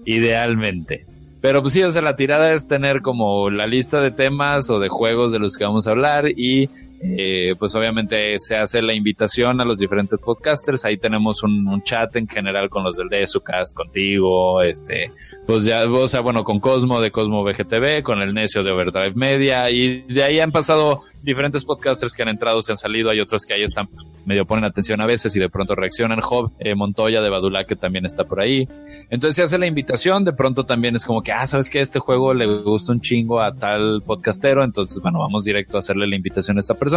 [0.07, 1.07] idealmente.
[1.41, 4.81] Pero pues sí, o sea, la tirada es tener como la lista de temas o
[4.81, 6.69] de juegos de los que vamos a hablar y
[7.01, 10.85] eh, pues obviamente se hace la invitación a los diferentes podcasters.
[10.85, 15.13] Ahí tenemos un, chat en general con los del DSUcast, contigo, este,
[15.47, 19.15] pues ya, o sea, bueno, con Cosmo de Cosmo VGTV, con el necio de Overdrive
[19.15, 23.21] Media y de ahí han pasado diferentes podcasters que han entrado, se han salido, hay
[23.21, 23.89] otros que ahí están,
[24.25, 26.21] medio ponen atención a veces y de pronto reaccionan.
[26.21, 28.69] Job eh, Montoya de Badula, que también está por ahí.
[29.09, 32.01] Entonces se hace la invitación, de pronto también es como que, ah, sabes que este
[32.01, 36.17] juego le gusta un chingo a tal podcastero, entonces, bueno, vamos directo a hacerle la
[36.17, 36.88] invitación a esta persona.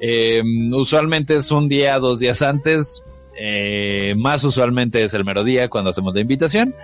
[0.00, 3.02] Eh, usualmente es un día, dos días antes,
[3.38, 6.74] eh, más usualmente es el mero día cuando hacemos la invitación,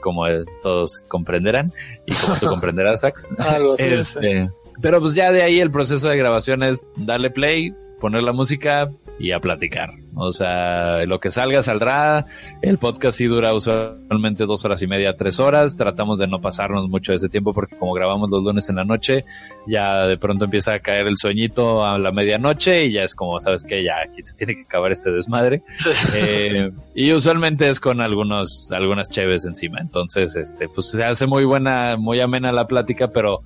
[0.00, 0.24] como
[0.60, 1.72] todos comprenderán
[2.06, 3.34] y como tú comprenderás, Sax.
[3.78, 8.32] este, pero pues ya de ahí el proceso de grabación es darle play, poner la
[8.32, 10.01] música y a platicar.
[10.14, 12.26] O sea, lo que salga saldrá.
[12.60, 15.76] El podcast sí dura usualmente dos horas y media, tres horas.
[15.76, 18.84] Tratamos de no pasarnos mucho de ese tiempo porque como grabamos los lunes en la
[18.84, 19.24] noche,
[19.66, 23.40] ya de pronto empieza a caer el sueñito a la medianoche y ya es como,
[23.40, 25.62] sabes que ya aquí se tiene que acabar este desmadre.
[26.14, 29.78] Eh, y usualmente es con algunos, algunas cheves encima.
[29.80, 33.42] Entonces, este, pues se hace muy buena, muy amena la plática, pero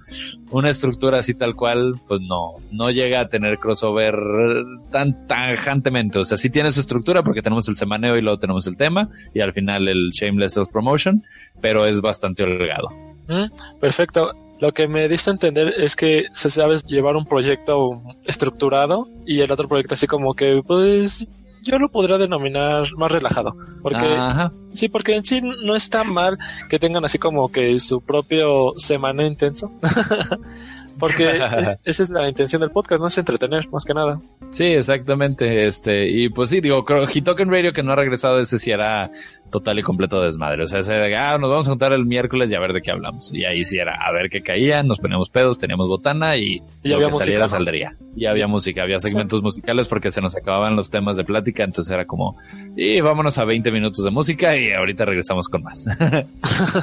[0.50, 4.16] una estructura así tal cual, pues no, no llega a tener crossover
[4.90, 6.18] tan tajantemente.
[6.18, 9.10] O sea, sí tiene su estructura porque tenemos el semaneo y luego tenemos el tema
[9.34, 11.22] y al final el Shameless Self Promotion,
[11.60, 12.88] pero es bastante holgado.
[13.28, 14.32] Mm, perfecto.
[14.58, 19.40] Lo que me diste a entender es que se sabe llevar un proyecto estructurado y
[19.40, 21.28] el otro proyecto así como que pues
[21.62, 23.54] yo lo podría denominar más relajado.
[23.82, 24.06] Porque
[24.72, 26.38] sí, porque en sí no está mal
[26.70, 29.70] que tengan así como que su propio semana intenso.
[30.98, 34.20] Porque esa es la intención del podcast, no es entretener, más que nada.
[34.50, 35.66] Sí, exactamente.
[35.66, 39.10] Este, y pues sí, digo, Hitoken Radio que no ha regresado, ese sí era
[39.50, 40.64] total y completo desmadre.
[40.64, 42.82] O sea, ese de, ah, nos vamos a juntar el miércoles y a ver de
[42.82, 43.32] qué hablamos.
[43.32, 46.92] Y ahí sí era a ver qué caía, nos poníamos pedos, teníamos botana y, y
[46.92, 47.96] había música, saliera saldría.
[48.16, 51.92] Y había música, había segmentos musicales porque se nos acababan los temas de plática, entonces
[51.92, 52.36] era como,
[52.74, 55.86] y vámonos a 20 minutos de música y ahorita regresamos con más.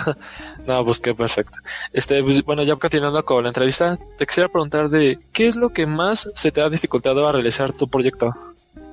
[0.68, 1.58] no, pues qué perfecto.
[1.92, 5.70] Este, pues, bueno, ya continuando con la entrevista, te quisiera preguntar de qué es lo
[5.70, 8.34] que más se te ha dificultado a realizar tu proyecto.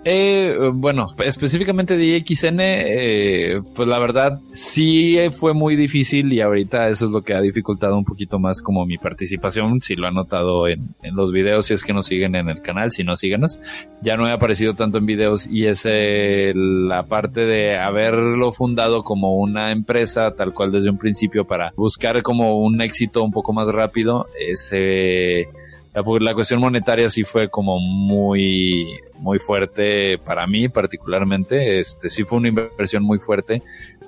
[0.03, 6.89] Eh, bueno, específicamente de IXN, eh, pues la verdad sí fue muy difícil y ahorita
[6.89, 10.15] eso es lo que ha dificultado un poquito más como mi participación, si lo han
[10.15, 13.61] notado en, los videos, si es que nos siguen en el canal, si no síguenos,
[14.01, 19.03] ya no he aparecido tanto en videos y es eh, la parte de haberlo fundado
[19.05, 23.53] como una empresa tal cual desde un principio para buscar como un éxito un poco
[23.53, 25.47] más rápido, ese
[25.93, 28.87] la, cuestión monetaria sí fue como muy,
[29.19, 31.81] muy fuerte para mí particularmente.
[31.81, 33.63] Este sí fue una inversión muy fuerte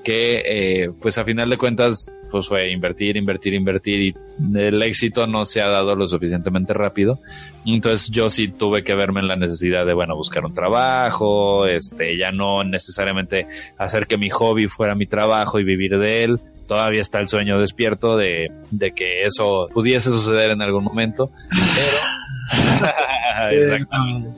[0.04, 4.14] que, eh, pues a final de cuentas, pues fue invertir, invertir, invertir y
[4.58, 7.20] el éxito no se ha dado lo suficientemente rápido.
[7.64, 12.16] Entonces yo sí tuve que verme en la necesidad de, bueno, buscar un trabajo, este,
[12.16, 13.46] ya no necesariamente
[13.78, 16.40] hacer que mi hobby fuera mi trabajo y vivir de él
[16.72, 18.50] todavía está el sueño despierto de,
[18.96, 24.30] que eso pudiese suceder en algún momento, pero exactamente.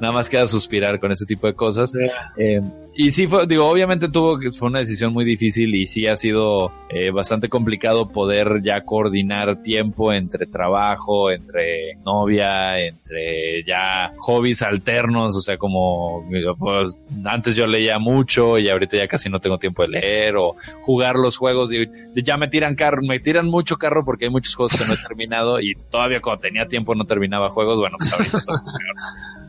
[0.00, 1.92] Nada más queda suspirar con ese tipo de cosas.
[2.36, 2.60] Eh,
[3.00, 6.16] y sí fue, digo, obviamente tuvo que fue una decisión muy difícil y sí ha
[6.16, 14.62] sido eh, bastante complicado poder ya coordinar tiempo entre trabajo, entre novia, entre ya hobbies
[14.62, 16.28] alternos, o sea, como
[16.58, 20.56] pues, antes yo leía mucho y ahorita ya casi no tengo tiempo de leer o
[20.80, 21.88] jugar los juegos, y
[22.20, 25.06] ya me tiran carro, me tiran mucho carro porque hay muchos juegos que no he
[25.06, 28.44] terminado y todavía cuando tenía tiempo no terminaba juegos, bueno, pues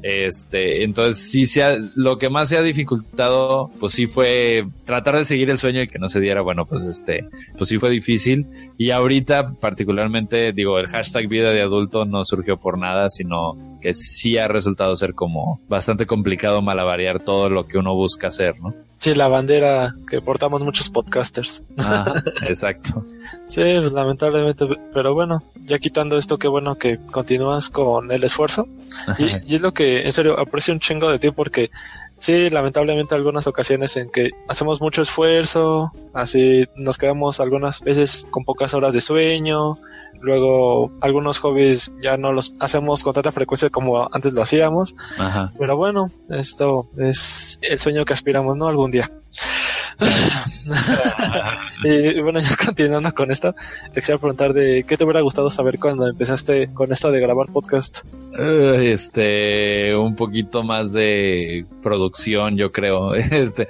[0.04, 5.26] este, entonces sí se lo que más se ha dificultado, pues sí fue tratar de
[5.26, 7.26] seguir el sueño y que no se diera, bueno, pues este,
[7.58, 8.47] pues sí fue difícil.
[8.78, 13.93] Y ahorita, particularmente, digo, el hashtag vida de adulto no surgió por nada, sino que
[13.93, 18.74] sí ha resultado ser como bastante complicado malavariar todo lo que uno busca hacer, ¿no?
[19.00, 21.64] Sí, la bandera que portamos muchos podcasters.
[22.45, 23.06] exacto.
[23.45, 28.68] sí, pues lamentablemente, pero bueno, ya quitando esto, qué bueno que continúas con el esfuerzo.
[29.18, 31.72] Y, y, es lo que, en serio, aprecio un chingo de ti porque
[32.18, 38.43] sí, lamentablemente algunas ocasiones en que hacemos mucho esfuerzo, así nos quedamos algunas veces con
[38.43, 39.78] pocas horas de sueño,
[40.22, 44.96] luego algunos hobbies ya no los hacemos con tanta frecuencia como antes lo hacíamos,
[45.58, 48.68] pero bueno, esto es el sueño que aspiramos, ¿no?
[48.68, 49.12] Algún día.
[51.84, 53.54] y bueno, ya continuando con esto,
[53.92, 57.48] te quisiera preguntar de qué te hubiera gustado saber cuando empezaste con esto de grabar
[57.48, 58.00] podcast.
[58.38, 63.14] este, un poquito más de producción, yo creo.
[63.40, 63.68] Este,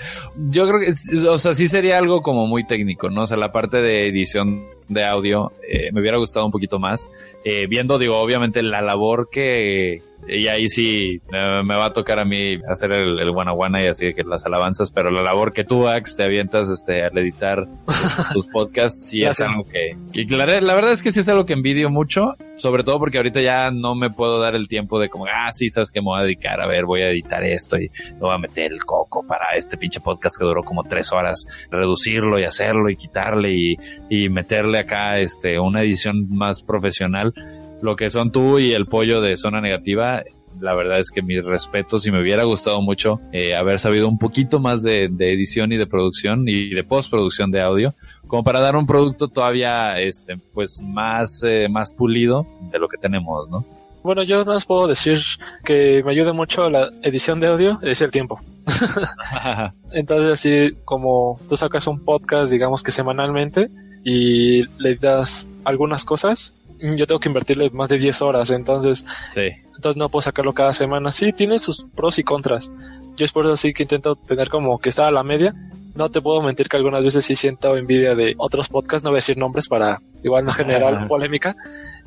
[0.49, 0.93] yo creo que,
[1.27, 3.23] o sea, sí sería algo como muy técnico, ¿no?
[3.23, 7.09] O sea, la parte de edición de audio eh, me hubiera gustado un poquito más.
[7.43, 12.25] Eh, viendo, digo, obviamente la labor que y ahí sí me va a tocar a
[12.25, 16.15] mí hacer el, el y así que las alabanzas, pero la labor que tú, Ax,
[16.15, 17.67] te avientas este, al editar
[18.33, 19.95] tus podcasts, sí es algo que,
[20.29, 23.71] la, verdad es que sí es algo que envidio mucho, sobre todo porque ahorita ya
[23.71, 26.23] no me puedo dar el tiempo de como, ah, sí, sabes que me voy a
[26.23, 29.49] dedicar, a ver, voy a editar esto y me voy a meter el coco para
[29.55, 33.77] este pinche podcast que duró como tres horas, reducirlo y hacerlo y quitarle y,
[34.09, 37.33] y meterle acá este, una edición más profesional
[37.81, 40.23] lo que son tú y el pollo de zona negativa,
[40.59, 44.17] la verdad es que mis respetos y me hubiera gustado mucho eh, haber sabido un
[44.17, 47.95] poquito más de, edición y de producción y de postproducción de audio,
[48.27, 52.97] como para dar un producto todavía este, pues más, eh, más pulido de lo que
[52.97, 53.65] tenemos, ¿no?
[54.01, 55.19] Bueno, yo no puedo decir
[55.63, 58.41] que me ayude mucho la edición de audio, es el tiempo.
[59.91, 63.69] Entonces, así como tú sacas un podcast, digamos que semanalmente,
[64.03, 69.05] y le das algunas cosas, yo tengo que invertirle más de 10 horas, entonces,
[69.35, 71.11] entonces no puedo sacarlo cada semana.
[71.11, 72.71] Sí, tiene sus pros y contras.
[73.15, 75.53] Yo es por eso sí que intento tener como que estar a la media.
[75.95, 79.17] No te puedo mentir que algunas veces sí siento envidia de otros podcasts, no voy
[79.17, 81.55] a decir nombres para igual no generar polémica,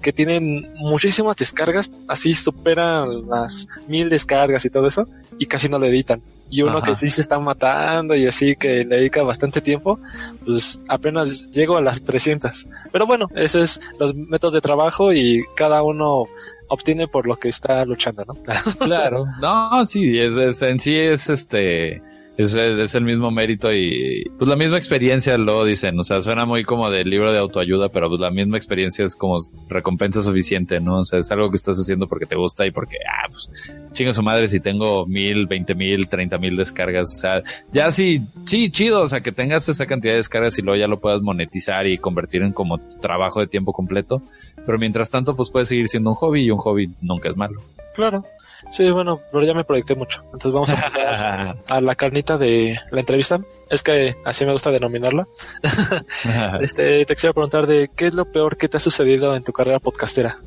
[0.01, 5.09] que tienen muchísimas descargas, así superan las mil descargas y todo eso,
[5.39, 6.23] y casi no lo editan
[6.53, 9.99] y uno que sí se está matando y así que le dedica bastante tiempo,
[10.45, 12.69] pues apenas llego a las 300.
[12.93, 16.27] Pero bueno, ese es los métodos de trabajo y cada uno
[16.69, 18.37] obtiene por lo que está luchando, ¿no?
[18.79, 22.03] claro, no, sí, es, en sí es este
[22.37, 26.47] es, es, el mismo mérito y pues la misma experiencia lo dicen, o sea, suena
[26.47, 30.81] muy como del libro de autoayuda, pero pues la misma experiencia es como recompensa suficiente,
[30.81, 31.01] ¿no?
[31.01, 33.51] O sea, es algo que estás haciendo porque te gusta y porque, ah, pues
[33.93, 38.23] chinga su madre si tengo mil, veinte mil, treinta mil descargas, o sea, ya sí,
[38.47, 41.21] sí, chido, o sea, que tengas esa cantidad de descargas y luego ya lo puedas
[41.21, 44.23] monetizar y convertir en como trabajo de tiempo completo,
[44.65, 47.61] pero mientras tanto, pues puede seguir siendo un hobby y un hobby nunca es malo.
[47.95, 48.25] Claro.
[48.71, 50.23] Sí, bueno, pero ya me proyecté mucho.
[50.27, 53.41] Entonces vamos a pasar a la carnita de la entrevista.
[53.71, 55.27] Es que así me gusta denominarla.
[56.61, 59.53] este, te quisiera preguntar de qué es lo peor que te ha sucedido en tu
[59.53, 60.39] carrera podcastera.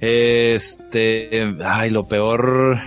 [0.00, 2.78] Este, ay, lo peor.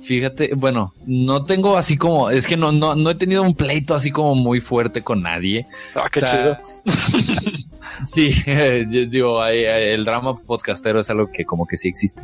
[0.00, 3.94] Fíjate, bueno, no tengo así como, es que no, no, no he tenido un pleito
[3.94, 5.66] así como muy fuerte con nadie.
[5.94, 6.58] Ah, qué chido.
[8.06, 8.32] sí,
[8.90, 12.22] yo digo, el drama podcastero es algo que como que sí existe,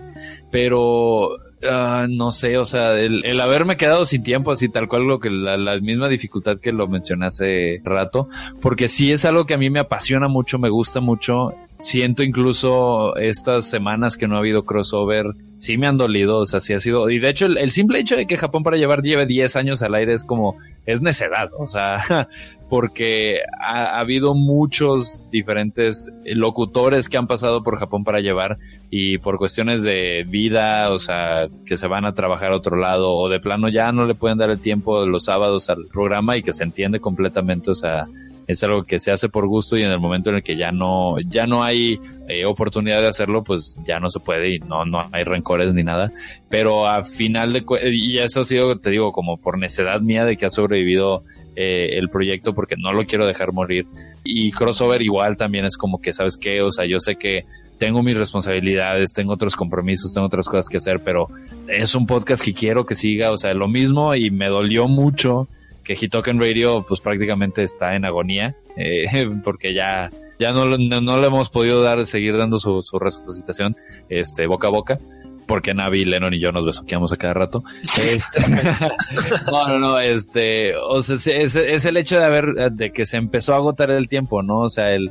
[0.51, 5.05] pero uh, no sé, o sea, el, el, haberme quedado sin tiempo, así tal cual
[5.05, 8.29] lo que la, la, misma dificultad que lo mencioné hace rato,
[8.63, 13.17] porque sí es algo que a mí me apasiona mucho, me gusta mucho siento incluso
[13.17, 16.81] estas semanas que no ha habido crossover, sí me han dolido, o sea, sí ha
[16.81, 19.83] sido, y de hecho el, simple hecho de que Japón para llevar lleve 10 años
[19.83, 20.57] al aire es como,
[20.87, 22.29] es necedad, o sea,
[22.69, 28.59] porque ha, habido muchos diferentes locutores que han pasado por Japón para llevar
[28.91, 33.15] y por cuestiones de vida, o sea, que se van a trabajar a otro lado
[33.15, 36.43] o de plano ya no le pueden dar el tiempo los sábados al programa y
[36.43, 38.07] que se entiende completamente, o sea,
[38.47, 40.73] es algo que se hace por gusto y en el momento en el que ya
[40.73, 44.85] no, ya no hay eh, oportunidad de hacerlo, pues ya no se puede y no,
[44.85, 46.13] no hay rencores ni nada.
[46.49, 50.37] Pero a final de y eso ha sido, te digo, como por necedad mía de
[50.37, 51.25] que ha sobrevivido
[51.57, 53.87] eh, el proyecto porque no lo quiero dejar morir.
[54.25, 56.63] Y crossover igual también es como que, ¿sabes qué?
[56.63, 57.47] O sea, yo sé que
[57.79, 61.29] tengo mis responsabilidades, tengo otros compromisos, tengo otras cosas que hacer, pero
[61.69, 65.49] es un podcast que quiero que siga, o sea, lo mismo y me dolió mucho
[65.85, 69.07] que Hitoken Radio pues prácticamente está en agonía, eh,
[69.45, 73.77] porque ya, ya no, no, le hemos podido dar, seguir dando su, su resucitación
[74.09, 74.99] este, boca a boca
[75.47, 77.65] porque Navi, Lennon y yo nos besoqueamos a cada rato.
[78.03, 78.41] Este,
[79.51, 83.19] no, no, no, este, o sea, es, es, el hecho de haber, de que se
[83.19, 84.61] empezó a agotar el tiempo, ¿no?
[84.61, 85.11] O sea, el,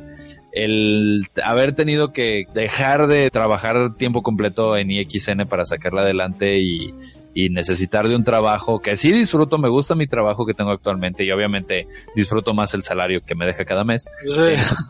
[0.52, 6.94] el haber tenido que dejar de trabajar tiempo completo en IXN para sacarla adelante y,
[7.34, 11.24] y necesitar de un trabajo que sí disfruto, me gusta mi trabajo que tengo actualmente
[11.24, 14.08] y obviamente disfruto más el salario que me deja cada mes.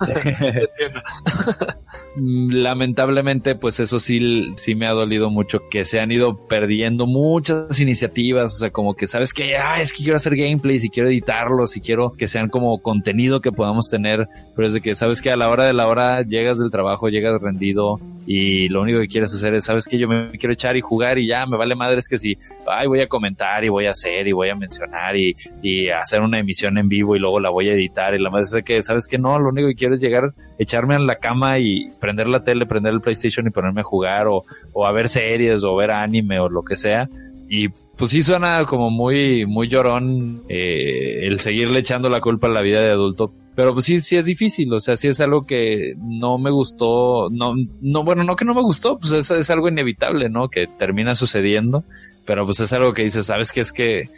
[0.05, 0.93] Este,
[2.17, 7.81] lamentablemente, pues eso sí, sí me ha dolido mucho que se han ido perdiendo muchas
[7.81, 11.09] iniciativas, o sea, como que sabes que, ah, es que quiero hacer gameplays y quiero
[11.09, 15.23] editarlos y quiero que sean como contenido que podamos tener, pero es de que sabes
[15.23, 19.01] que a la hora de la hora llegas del trabajo, llegas rendido y lo único
[19.01, 21.57] que quieres hacer es, sabes que yo me quiero echar y jugar y ya, me
[21.57, 24.49] vale madre es que si ay, voy a comentar y voy a hacer y voy
[24.49, 28.15] a mencionar y, y hacer una emisión en vivo y luego la voy a editar
[28.15, 30.95] y la más es que, ¿sabes que No, lo único que quiero es llegar, echarme
[30.95, 34.45] en la cama y prender la tele, prender el PlayStation y ponerme a jugar o,
[34.73, 37.09] o a ver series o ver anime o lo que sea.
[37.49, 42.51] Y pues sí suena como muy, muy llorón eh, el seguirle echando la culpa a
[42.51, 45.43] la vida de adulto, pero pues sí, sí es difícil, o sea, sí es algo
[45.43, 49.51] que no me gustó, no, no, bueno, no que no me gustó, pues es, es
[49.51, 50.49] algo inevitable, ¿no?
[50.49, 51.85] Que termina sucediendo,
[52.25, 53.61] pero pues es algo que dices, ¿sabes qué?
[53.61, 54.09] Es que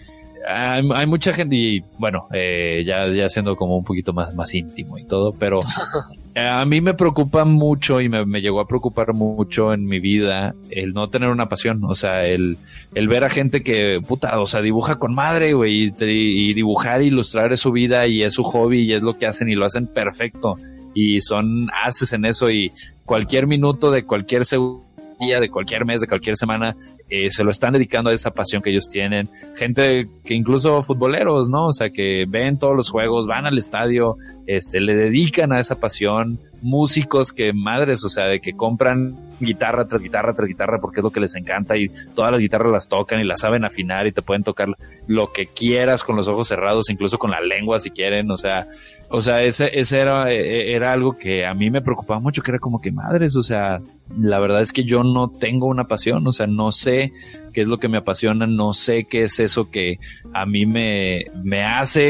[0.49, 4.99] hay, mucha gente y bueno, eh, ya, ya siendo como un poquito más, más íntimo
[4.99, 5.61] y todo, pero
[6.37, 10.55] a mí me preocupa mucho y me, me, llegó a preocupar mucho en mi vida
[10.71, 12.59] el no tener una pasión, o sea, el,
[12.95, 17.03] el ver a gente que, puta, o sea, dibuja con madre, güey, y, y dibujar,
[17.03, 19.65] ilustrar es su vida y es su hobby y es lo que hacen y lo
[19.65, 20.57] hacen perfecto
[20.95, 22.73] y son haces en eso y
[23.05, 24.86] cualquier minuto de cualquier segundo
[25.19, 26.77] día, de cualquier mes, de cualquier semana,
[27.09, 29.31] eh, se lo están dedicando a esa pasión que ellos tienen.
[29.55, 31.67] Gente que incluso futboleros, ¿no?
[31.67, 35.79] O sea, que ven todos los juegos, van al estadio, este, le dedican a esa
[35.79, 36.41] pasión.
[36.63, 41.05] Músicos que madres, o sea, de que compran guitarra tras guitarra tras guitarra porque es
[41.05, 44.13] lo que les encanta y todas las guitarras las tocan y las saben afinar y
[44.13, 44.69] te pueden tocar
[45.07, 48.67] lo que quieras con los ojos cerrados, incluso con la lengua si quieren, o sea,
[49.09, 52.51] o sea, ese, ese era, e, era algo que a mí me preocupaba mucho, que
[52.51, 53.81] era como que madres, o sea,
[54.19, 57.13] la verdad es que yo no tengo una pasión, o sea, no sé
[57.53, 59.99] qué es lo que me apasiona, no sé qué es eso que
[60.33, 62.03] a mí me, me hace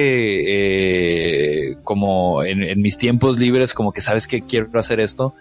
[0.47, 5.35] eh, como en, en mis tiempos libres, como que sabes que quiero hacer esto.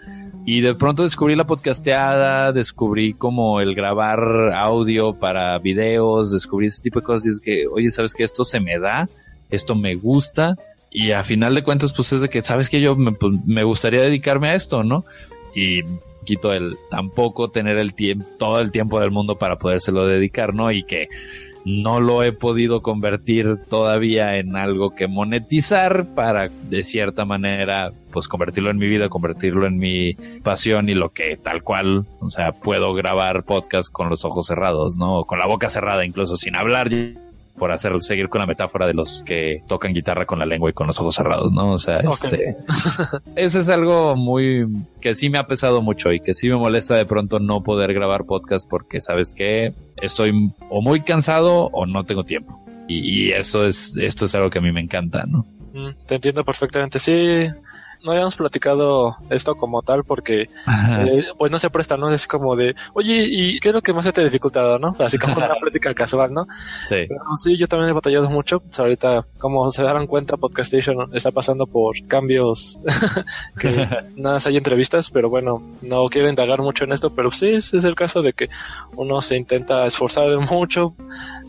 [0.48, 6.82] Y de pronto descubrí la podcasteada, descubrí como el grabar audio para videos, descubrí ese
[6.82, 9.08] tipo de cosas y es que, oye, ¿sabes que Esto se me da,
[9.50, 10.56] esto me gusta
[10.90, 13.64] y a final de cuentas pues es de que, ¿sabes que Yo me, pues, me
[13.64, 15.04] gustaría dedicarme a esto, ¿no?
[15.54, 15.82] Y
[16.24, 20.70] quito el tampoco tener el tiempo, todo el tiempo del mundo para podérselo dedicar, ¿no?
[20.72, 21.08] Y que
[21.66, 28.28] no lo he podido convertir todavía en algo que monetizar para de cierta manera pues
[28.28, 30.14] convertirlo en mi vida, convertirlo en mi
[30.44, 34.96] pasión y lo que tal cual, o sea, puedo grabar podcast con los ojos cerrados,
[34.96, 35.24] ¿no?
[35.24, 36.88] con la boca cerrada incluso sin hablar
[37.58, 40.72] por hacer seguir con la metáfora de los que tocan guitarra con la lengua y
[40.72, 41.72] con los ojos cerrados, ¿no?
[41.72, 42.56] O sea, este
[43.36, 44.66] eso es algo muy
[45.00, 47.94] que sí me ha pesado mucho y que sí me molesta de pronto no poder
[47.94, 52.62] grabar podcast porque sabes que estoy o muy cansado o no tengo tiempo.
[52.88, 55.46] Y, y eso es esto es algo que a mí me encanta, ¿no?
[55.76, 56.98] Mm, te entiendo perfectamente.
[56.98, 57.48] Sí,
[58.04, 62.10] no habíamos platicado esto como tal porque eh, pues no se presta, ¿no?
[62.10, 64.94] Es como de, oye, ¿y qué es lo que más te ha dificultado, no?
[64.98, 66.46] Así como una plática casual, ¿no?
[66.88, 67.08] Sí.
[67.42, 68.60] sí, yo también he batallado mucho.
[68.60, 72.80] Pues ahorita, como se darán cuenta, Podcastation está pasando por cambios
[73.58, 77.78] que nada, hay entrevistas, pero bueno, no quiero indagar mucho en esto, pero sí, ese
[77.78, 78.48] es el caso de que
[78.94, 80.94] uno se intenta esforzar mucho.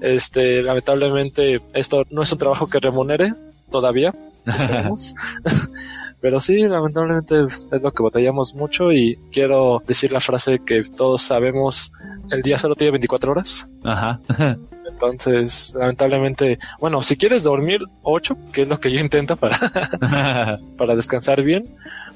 [0.01, 3.33] Este, lamentablemente, esto no es un trabajo que remunere
[3.69, 4.13] todavía.
[6.19, 11.21] Pero sí, lamentablemente es lo que batallamos mucho y quiero decir la frase que todos
[11.21, 11.91] sabemos,
[12.31, 13.67] el día solo tiene 24 horas.
[13.83, 14.19] Ajá.
[14.89, 20.95] Entonces, lamentablemente, bueno, si quieres dormir 8, que es lo que yo intento para, para
[20.95, 21.69] descansar bien,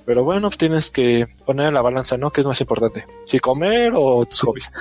[0.05, 2.31] pero bueno, pues tienes que poner en la balanza, ¿no?
[2.31, 3.05] ¿Qué es más importante?
[3.25, 4.71] Si comer o tus hobbies.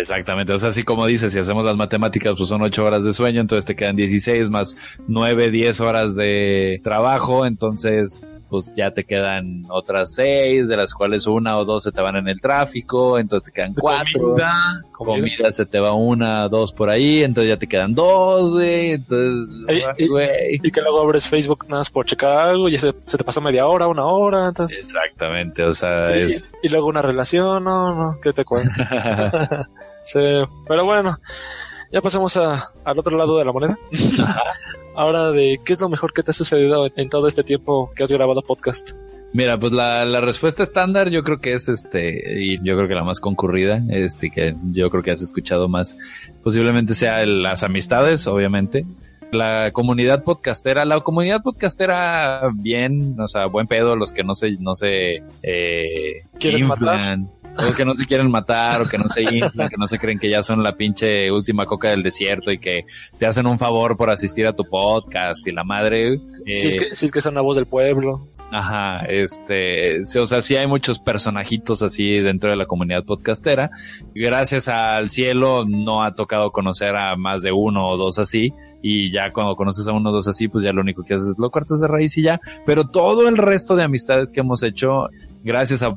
[0.00, 3.12] Exactamente, o sea, así como dices, si hacemos las matemáticas, pues son ocho horas de
[3.12, 4.74] sueño, entonces te quedan 16 más
[5.06, 11.26] nueve, diez horas de trabajo, entonces pues ya te quedan otras seis, de las cuales
[11.28, 14.34] una o dos se te van en el tráfico, entonces te quedan cuatro.
[14.90, 18.90] Comida, se te va una, dos por ahí, entonces ya te quedan dos, güey.
[18.90, 19.48] Entonces,
[19.98, 23.66] y, que luego abres Facebook nada más por checar algo y se, te pasó media
[23.66, 24.48] hora, una hora.
[24.48, 24.80] Entonces...
[24.80, 26.50] Exactamente, o sea, es.
[26.62, 28.74] Y luego una relación, no, no, ¿qué te cuento?
[30.04, 30.18] sí,
[30.66, 31.16] pero bueno,
[31.92, 33.78] ya pasamos a, al otro lado de la moneda.
[34.94, 38.04] ahora de qué es lo mejor que te ha sucedido en todo este tiempo que
[38.04, 38.92] has grabado podcast.
[39.32, 42.94] Mira, pues la, la, respuesta estándar yo creo que es este, y yo creo que
[42.94, 45.96] la más concurrida, este, que yo creo que has escuchado más,
[46.42, 48.84] posiblemente sea las amistades, obviamente.
[49.30, 54.58] La comunidad podcastera, la comunidad podcastera bien, o sea, buen pedo, los que no se,
[54.58, 57.20] no se, eh, ¿Quieren matar?
[57.58, 60.18] O que no se quieren matar, o que no se inflan, que no se creen
[60.18, 62.86] que ya son la pinche última coca del desierto y que
[63.18, 66.18] te hacen un favor por asistir a tu podcast y la madre.
[66.46, 68.28] si, es que, si es que son la voz del pueblo.
[68.52, 73.70] Ajá, este, o sea, sí hay muchos personajitos así dentro de la comunidad podcastera.
[74.12, 78.52] Gracias al cielo no ha tocado conocer a más de uno o dos así.
[78.82, 81.28] Y ya cuando conoces a uno o dos así, pues ya lo único que haces
[81.28, 82.40] es lo cortas de raíz y ya.
[82.66, 85.08] Pero todo el resto de amistades que hemos hecho,
[85.44, 85.96] gracias a,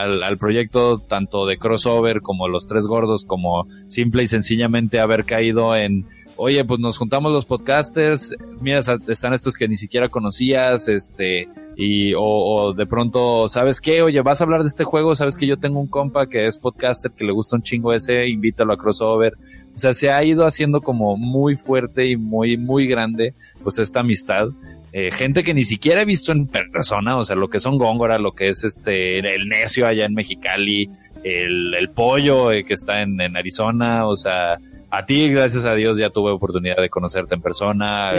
[0.00, 5.26] al, al, proyecto tanto de crossover como los tres gordos, como simple y sencillamente haber
[5.26, 6.06] caído en
[6.38, 12.12] oye, pues nos juntamos los podcasters, mira, están estos que ni siquiera conocías, este, y,
[12.16, 14.02] o, de pronto, ¿sabes qué?
[14.02, 16.56] Oye, vas a hablar de este juego, sabes que yo tengo un compa que es
[16.56, 19.34] podcaster, que le gusta un chingo ese, invítalo a crossover.
[19.74, 23.34] O sea, se ha ido haciendo como muy fuerte y muy, muy grande,
[23.64, 24.48] pues esta amistad.
[24.92, 28.18] Eh, gente que ni siquiera he visto en persona, o sea, lo que son Góngora,
[28.18, 30.88] lo que es este, el necio allá en Mexicali,
[31.24, 34.58] el, pollo eh, que está en Arizona, o sea,
[34.90, 38.12] a ti, gracias a Dios, ya tuve oportunidad de conocerte en persona.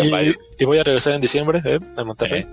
[0.57, 1.79] Y, voy a regresar en diciembre, ¿eh?
[1.97, 2.45] A Monterrey.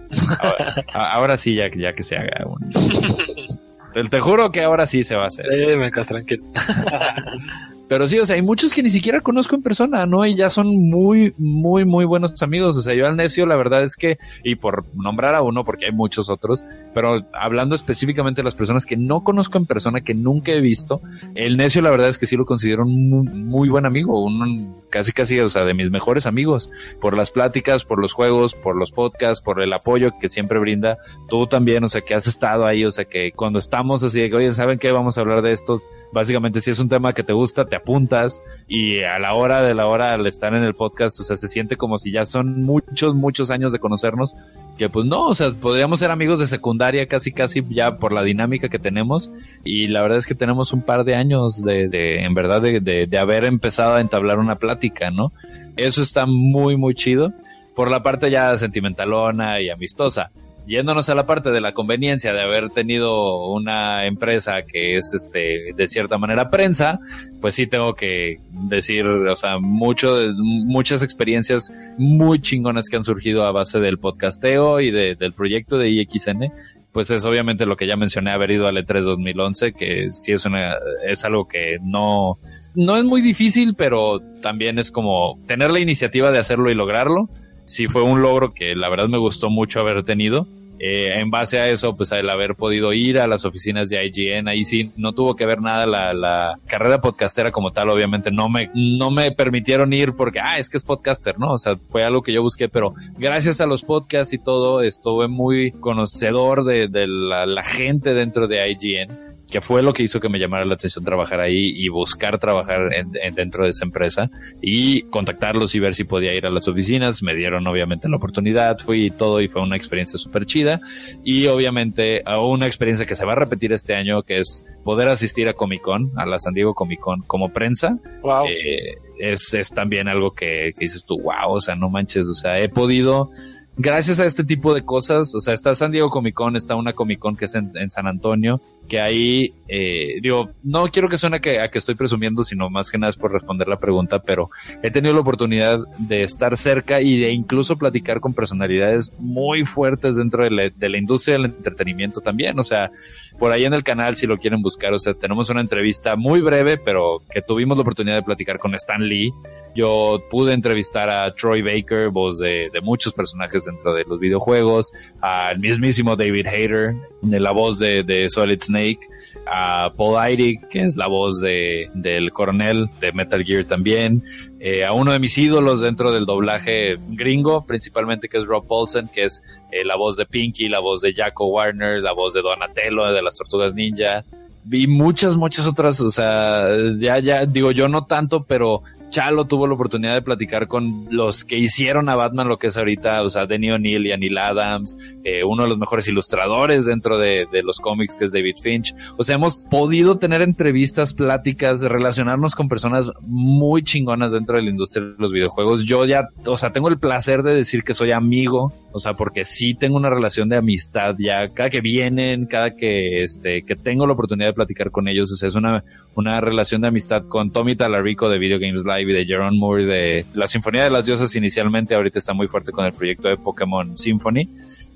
[0.93, 2.71] ahora, sí, ya, ya que se haga un...
[4.11, 5.47] Te juro que ahora sí se va a hacer.
[5.51, 6.45] Eh, me quedas tranquilo.
[7.89, 10.26] Pero sí, o sea, hay muchos que ni siquiera conozco en persona, ¿no?
[10.26, 12.76] Y ya son muy, muy, muy buenos amigos.
[12.76, 15.87] O sea, yo al necio, la verdad es que, y por nombrar a uno, porque
[15.87, 20.14] hay muchos otros, pero hablando específicamente de las personas que no conozco en persona, que
[20.14, 21.01] nunca he visto,
[21.34, 25.12] el necio, la verdad es que sí lo considero un muy, buen amigo, un casi,
[25.12, 26.70] casi, o sea, de mis mejores amigos,
[27.01, 30.99] por las pláticas, por los juegos, por los podcasts, por el apoyo que siempre brinda.
[31.28, 34.30] Tú también, o sea, que has estado ahí, o sea, que cuando estamos así de
[34.30, 34.91] que, oye, ¿saben qué?
[34.91, 35.80] Vamos a hablar de esto
[36.12, 39.74] básicamente si es un tema que te gusta, te apuntas y a la hora de
[39.74, 42.62] la hora al estar en el podcast, o sea, se siente como si ya son
[42.62, 44.35] muchos, muchos años de conocernos,
[44.77, 48.22] que pues no, o sea, podríamos ser amigos de secundaria casi, casi ya por la
[48.22, 49.31] dinámica que tenemos.
[49.64, 52.81] Y la verdad es que tenemos un par de años de, de en verdad, de,
[52.81, 55.33] de, de haber empezado a entablar una plática, ¿no?
[55.77, 57.33] Eso está muy, muy chido.
[57.74, 60.31] Por la parte ya sentimentalona y amistosa
[60.67, 65.73] yéndonos a la parte de la conveniencia de haber tenido una empresa que es este
[65.75, 67.01] de cierta manera prensa,
[67.41, 73.47] pues sí tengo que decir, o sea, mucho, muchas experiencias muy chingonas que han surgido
[73.47, 76.53] a base del podcasteo y del proyecto de IXN.
[76.93, 80.47] Pues es obviamente lo que ya mencioné, haber ido al E3 2011, que sí es
[80.47, 82.39] una, es algo que no,
[82.75, 87.29] no es muy difícil, pero también es como tener la iniciativa de hacerlo y lograrlo
[87.67, 90.47] sí fue un logro que la verdad me gustó mucho haber tenido.
[90.79, 94.47] Eh, en base a eso, pues el haber podido ir a las oficinas de IGN,
[94.47, 98.51] ahí sí no tuvo que ver nada la, la, carrera podcastera como tal, obviamente no
[98.51, 101.53] me, no me permitieron ir porque, ah, es que es podcaster, ¿no?
[101.53, 105.29] O sea, fue algo que yo busqué, pero gracias a los podcasts y todo, estuve
[105.29, 110.20] muy conocedor de, de la, la gente dentro de IGN que fue lo que hizo
[110.20, 114.30] que me llamara la atención trabajar ahí y buscar trabajar en, dentro de esa empresa
[114.61, 117.22] y contactarlos y ver si podía ir a las oficinas.
[117.22, 120.80] Me dieron obviamente la oportunidad, fui y todo y fue una experiencia súper chida
[121.24, 125.49] y obviamente una experiencia que se va a repetir este año que es poder asistir
[125.49, 127.99] a Comic Con, a la San Diego Comic Con como prensa.
[128.22, 128.47] Wow.
[128.47, 132.34] Eh, es, es también algo que, que dices tú, wow, o sea, no manches, o
[132.34, 133.30] sea, he podido
[133.77, 136.93] gracias a este tipo de cosas, o sea, está San Diego Comic Con, está una
[136.93, 141.37] Comic Con que es en, San Antonio, que ahí, eh, digo, no quiero que suene
[141.39, 144.20] a que, a que estoy presumiendo, sino más que nada es por responder la pregunta,
[144.20, 144.51] pero
[144.83, 150.16] he tenido la oportunidad de estar cerca y de incluso platicar con personalidades muy fuertes
[150.16, 152.91] dentro de la, industria del entretenimiento también, o sea,
[153.39, 156.41] por ahí en el canal si lo quieren buscar, o sea, tenemos una entrevista muy
[156.41, 159.33] breve, pero que tuvimos la oportunidad de platicar con Stan Lee.
[159.74, 165.59] Yo pude entrevistar a Troy Baker, voz de muchos personajes dentro de los videojuegos, al
[165.59, 169.01] mismísimo David Hayter, la voz de, Solid Snake,
[169.47, 174.25] a Paul Eidig, que es la voz de, del coronel de Metal Gear también,
[174.59, 179.09] eh, a uno de mis ídolos dentro del doblaje gringo, principalmente que es Rob Paulsen,
[179.09, 182.43] que es eh, la voz de Pinky, la voz de Jaco Warner, la voz de
[182.43, 184.25] Donatello de las Tortugas Ninja,
[184.67, 189.66] vi muchas, muchas otras, o sea, ya, ya, digo yo no tanto, pero Chalo tuvo
[189.66, 193.30] la oportunidad de platicar con los que hicieron a Batman lo que es ahorita, o
[193.30, 197.62] sea, Denny O'Neill y Neil Adams, eh, uno de los mejores ilustradores dentro de, de,
[197.62, 198.94] los cómics que es David Finch.
[199.16, 204.70] O sea, hemos podido tener entrevistas, pláticas, relacionarnos con personas muy chingonas dentro de la
[204.70, 205.84] industria de los videojuegos.
[205.84, 209.44] Yo ya, o sea, tengo el placer de decir que soy amigo, o sea, porque
[209.44, 214.07] sí tengo una relación de amistad ya, cada que vienen, cada que, este, que tengo
[214.07, 215.84] la oportunidad de platicar con ellos, o sea, es una,
[216.14, 219.86] una relación de amistad con Tommy Talarico de Video Games Live y de Jerome Moore
[219.86, 223.36] de la Sinfonía de las Diosas inicialmente, ahorita está muy fuerte con el proyecto de
[223.36, 224.49] Pokémon Symphony.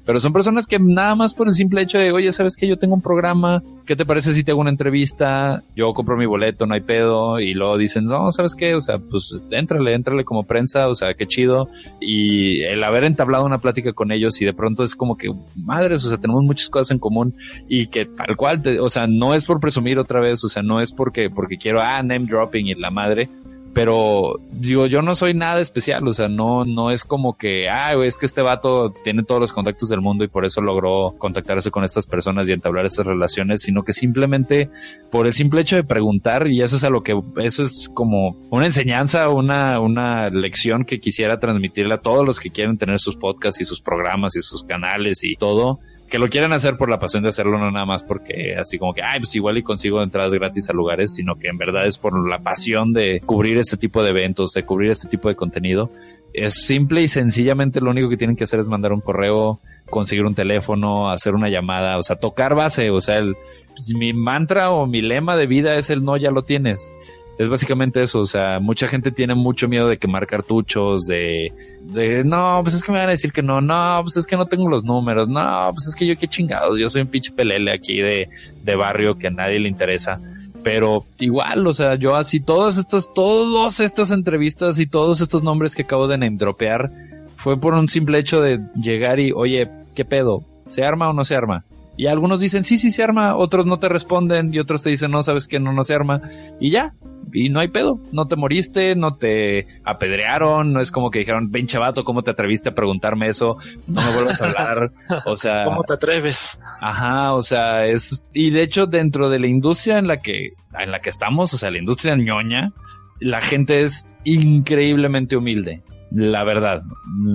[0.04, 2.78] Pero son personas que nada más por el simple hecho de, oye, ¿sabes que Yo
[2.78, 5.62] tengo un programa, ¿qué te parece si te hago una entrevista?
[5.76, 8.74] Yo compro mi boleto, no hay pedo, y luego dicen, no, ¿sabes qué?
[8.74, 11.68] O sea, pues éntrale, éntrale como prensa, o sea, qué chido.
[12.00, 16.04] Y el haber entablado una plática con ellos y de pronto es como que, madres,
[16.04, 17.34] o sea, tenemos muchas cosas en común
[17.68, 20.80] y que tal cual, o sea, no es por presumir otra vez, o sea, no
[20.80, 23.28] es porque, porque quiero, ah, name dropping y la madre,
[23.72, 27.94] pero digo, yo no soy nada especial, o sea, no, no es como que, ah,
[28.04, 31.70] es que este vato tiene todos los contactos del mundo y por eso logró contactarse
[31.70, 34.70] con estas personas y entablar esas relaciones, sino que simplemente
[35.10, 38.36] por el simple hecho de preguntar, y eso es a lo que, eso es como
[38.50, 43.16] una enseñanza, una, una lección que quisiera transmitirle a todos los que quieren tener sus
[43.16, 45.78] podcasts y sus programas y sus canales y todo,
[46.10, 48.92] que lo quieren hacer por la pasión de hacerlo, no nada más porque así como
[48.92, 51.98] que, ay, pues igual y consigo entradas gratis a lugares, sino que en verdad es
[51.98, 55.90] por la pasión de cubrir este tipo de eventos, de cubrir este tipo de contenido.
[56.34, 60.24] Es simple y sencillamente lo único que tienen que hacer es mandar un correo, conseguir
[60.24, 63.36] un teléfono, hacer una llamada, o sea, tocar base, o sea, el,
[63.74, 66.92] pues, mi mantra o mi lema de vida es el no, ya lo tienes
[67.40, 71.50] es básicamente eso, o sea, mucha gente tiene mucho miedo de quemar cartuchos, de,
[71.84, 74.36] de, no, pues es que me van a decir que no, no, pues es que
[74.36, 77.32] no tengo los números, no, pues es que yo qué chingados, yo soy un pinche
[77.32, 78.28] pelele aquí de,
[78.62, 80.20] de barrio que a nadie le interesa.
[80.62, 85.74] Pero igual, o sea, yo así todas estas, todas estas entrevistas y todos estos nombres
[85.74, 86.90] que acabo de name dropear
[87.36, 90.44] fue por un simple hecho de llegar y, oye, ¿qué pedo?
[90.68, 91.64] ¿Se arma o no se arma?
[92.00, 95.10] Y algunos dicen, sí, sí se arma, otros no te responden y otros te dicen,
[95.10, 96.22] no, sabes que no, no se arma.
[96.58, 96.94] Y ya,
[97.30, 101.50] y no hay pedo, no te moriste, no te apedrearon, no es como que dijeron,
[101.50, 103.58] ven chavato, ¿cómo te atreviste a preguntarme eso?
[103.86, 104.92] No me vuelvas a hablar,
[105.26, 105.64] o sea...
[105.66, 106.62] ¿Cómo te atreves?
[106.80, 108.24] Ajá, o sea, es...
[108.32, 111.58] Y de hecho, dentro de la industria en la que, en la que estamos, o
[111.58, 112.72] sea, la industria ñoña,
[113.18, 116.82] la gente es increíblemente humilde la verdad.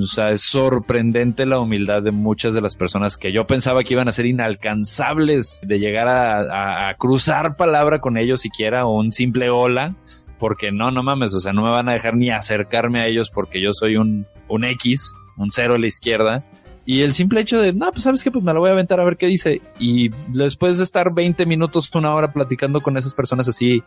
[0.01, 3.93] O sea, es sorprendente la humildad de muchas de las personas que yo pensaba que
[3.93, 9.49] iban a ser inalcanzables de llegar a, cruzar palabra con ellos siquiera o un simple
[9.49, 9.95] hola.
[10.37, 13.31] Porque no, no mames, o sea, no me van a dejar ni acercarme a ellos
[13.31, 16.43] porque yo soy un, un X, un cero a la izquierda.
[16.85, 18.99] Y el simple hecho de, no, pues sabes que pues me lo voy a aventar
[18.99, 19.61] a ver qué dice.
[19.79, 23.83] Y después de estar 20 minutos, una hora platicando con esas personas así,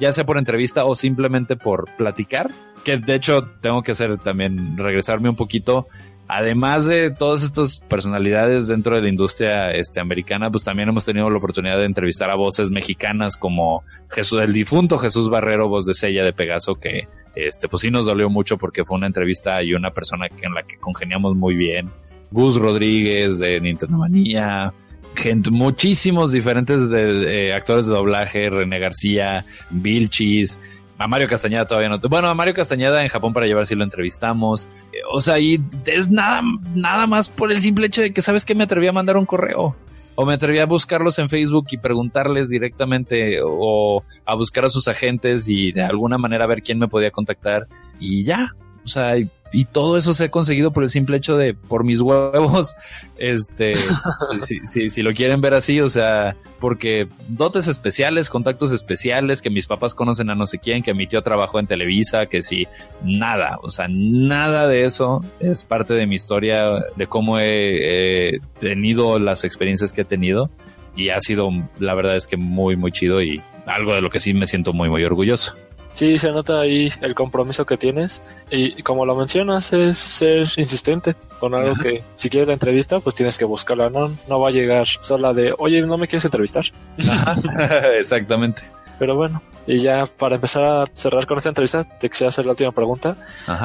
[0.00, 2.50] ya sea por entrevista o simplemente por platicar,
[2.84, 5.86] que de hecho tengo que hacer también, regresarme un poquito.
[6.26, 11.28] Además de todas estas personalidades dentro de la industria este, americana, pues también hemos tenido
[11.30, 15.94] la oportunidad de entrevistar a voces mexicanas como Jesús, el difunto Jesús Barrero, voz de
[15.94, 19.72] Sella de Pegaso, que este, pues sí nos dolió mucho porque fue una entrevista y
[19.72, 21.90] una persona en la que congeniamos muy bien.
[22.30, 24.72] Gus Rodríguez de Nintendo Manía,
[25.14, 30.60] gente, muchísimos diferentes de, actores de doblaje, René García, Vilchis,
[30.98, 31.98] a Mario Castañeda todavía no.
[32.00, 34.66] Bueno, a Mario Castañeda en Japón para llevar si lo entrevistamos.
[34.92, 36.42] Eh, o sea, y es nada,
[36.74, 39.24] nada más por el simple hecho de que sabes que me atreví a mandar un
[39.24, 39.76] correo.
[40.16, 44.88] O me atreví a buscarlos en Facebook y preguntarles directamente o a buscar a sus
[44.88, 47.68] agentes y de alguna manera ver quién me podía contactar.
[48.00, 48.52] Y ya,
[48.84, 49.14] o sea,
[49.52, 52.76] y todo eso se ha conseguido por el simple hecho de por mis huevos
[53.18, 53.74] este
[54.44, 59.50] si, si, si, lo quieren ver así o sea porque dotes especiales contactos especiales que
[59.50, 62.66] mis papás conocen a no sé quién que mi tío trabajó en Televisa que si
[63.02, 69.18] nada o sea nada de eso es parte de mi historia de cómo he tenido
[69.18, 70.50] las experiencias que he tenido
[70.96, 74.20] y ha sido la verdad es que muy muy chido y algo de lo que
[74.20, 75.54] sí me siento muy muy orgulloso
[75.98, 78.22] Sí, se nota ahí el compromiso que tienes
[78.52, 83.16] y como lo mencionas es ser insistente con algo que si quieres la entrevista pues
[83.16, 86.66] tienes que buscarla, no, no va a llegar sola de oye no me quieres entrevistar.
[87.98, 88.62] Exactamente.
[89.00, 92.52] Pero bueno, y ya para empezar a cerrar con esta entrevista, te quisiera hacer la
[92.52, 93.16] última pregunta.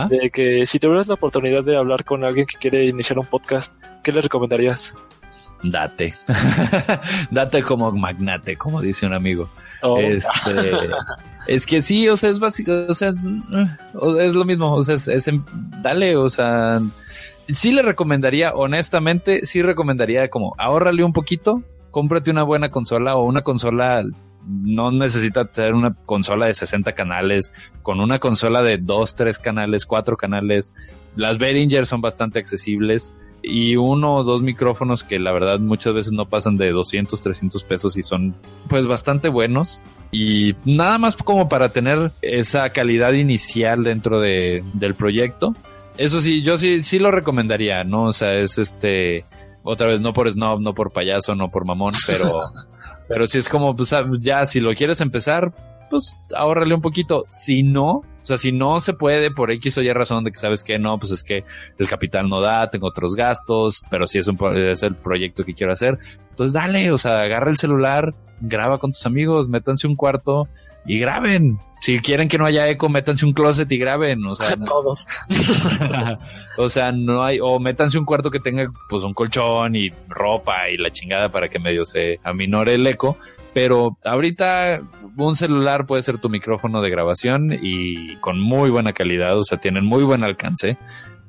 [0.10, 3.72] De que si tuvieras la oportunidad de hablar con alguien que quiere iniciar un podcast,
[4.02, 4.96] ¿qué le recomendarías?
[5.62, 6.16] Date.
[7.30, 9.48] Date como magnate, como dice un amigo.
[9.84, 10.00] Oh.
[10.00, 10.90] Este,
[11.48, 13.24] es que sí, o sea, es básico, o sea, es,
[14.34, 15.30] lo mismo, o sea, es,
[15.82, 16.82] dale, o sea,
[17.48, 23.24] sí le recomendaría, honestamente, sí recomendaría como ahórrale un poquito, cómprate una buena consola o
[23.24, 24.04] una consola
[24.46, 29.86] no necesita tener una consola de 60 canales, con una consola de 2, 3 canales,
[29.86, 30.74] 4 canales.
[31.16, 33.14] Las Behringer son bastante accesibles
[33.44, 37.64] y uno o dos micrófonos que la verdad muchas veces no pasan de 200, 300
[37.66, 38.34] pesos y son
[38.70, 39.82] pues bastante buenos.
[40.12, 45.54] Y nada más como para tener esa calidad inicial dentro de, del proyecto.
[45.98, 48.06] Eso sí, yo sí, sí lo recomendaría, ¿no?
[48.06, 49.26] O sea, es este,
[49.62, 52.41] otra vez, no por snob, no por payaso, no por mamón, pero
[53.08, 55.54] Pero si es como, pues ah, ya, si lo quieres empezar,
[55.89, 57.26] pues ahórrale un poquito.
[57.30, 60.38] Si no, o sea, si no se puede por X o Y razón de que
[60.38, 61.43] sabes que no, pues es que
[61.78, 65.53] el capital no da, tengo otros gastos, pero si es, un, es el proyecto que
[65.53, 65.99] quiero hacer,
[66.34, 68.12] entonces dale, o sea, agarra el celular,
[68.42, 70.48] graba con tus amigos, métanse un cuarto
[70.84, 71.60] y graben.
[71.80, 74.26] Si quieren que no haya eco, métanse un closet y graben.
[74.26, 75.06] O sea, todos.
[76.58, 80.72] o sea, no hay, o métanse un cuarto que tenga pues un colchón y ropa
[80.72, 83.16] y la chingada para que medio se aminore el eco.
[83.54, 84.82] Pero ahorita
[85.16, 89.60] un celular puede ser tu micrófono de grabación y con muy buena calidad, o sea,
[89.60, 90.80] tienen muy buen alcance.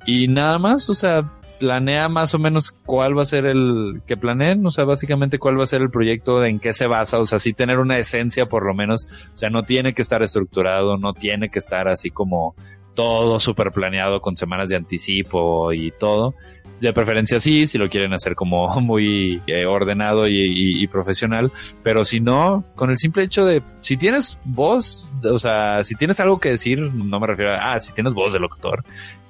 [0.07, 4.17] Y nada más, o sea, planea más o menos cuál va a ser el que
[4.17, 7.27] planeen, o sea, básicamente cuál va a ser el proyecto, en qué se basa, o
[7.27, 10.97] sea, sí tener una esencia por lo menos, o sea, no tiene que estar estructurado,
[10.99, 12.55] no tiene que estar así como
[12.95, 16.35] todo súper planeado con semanas de anticipo y todo.
[16.81, 21.51] De preferencia sí, si lo quieren hacer como muy eh, ordenado y, profesional,
[21.83, 26.21] pero si no, con el simple hecho de, si tienes voz, o sea, si tienes
[26.21, 28.85] algo que decir, no me refiero a, ah, si tienes voz de locutor,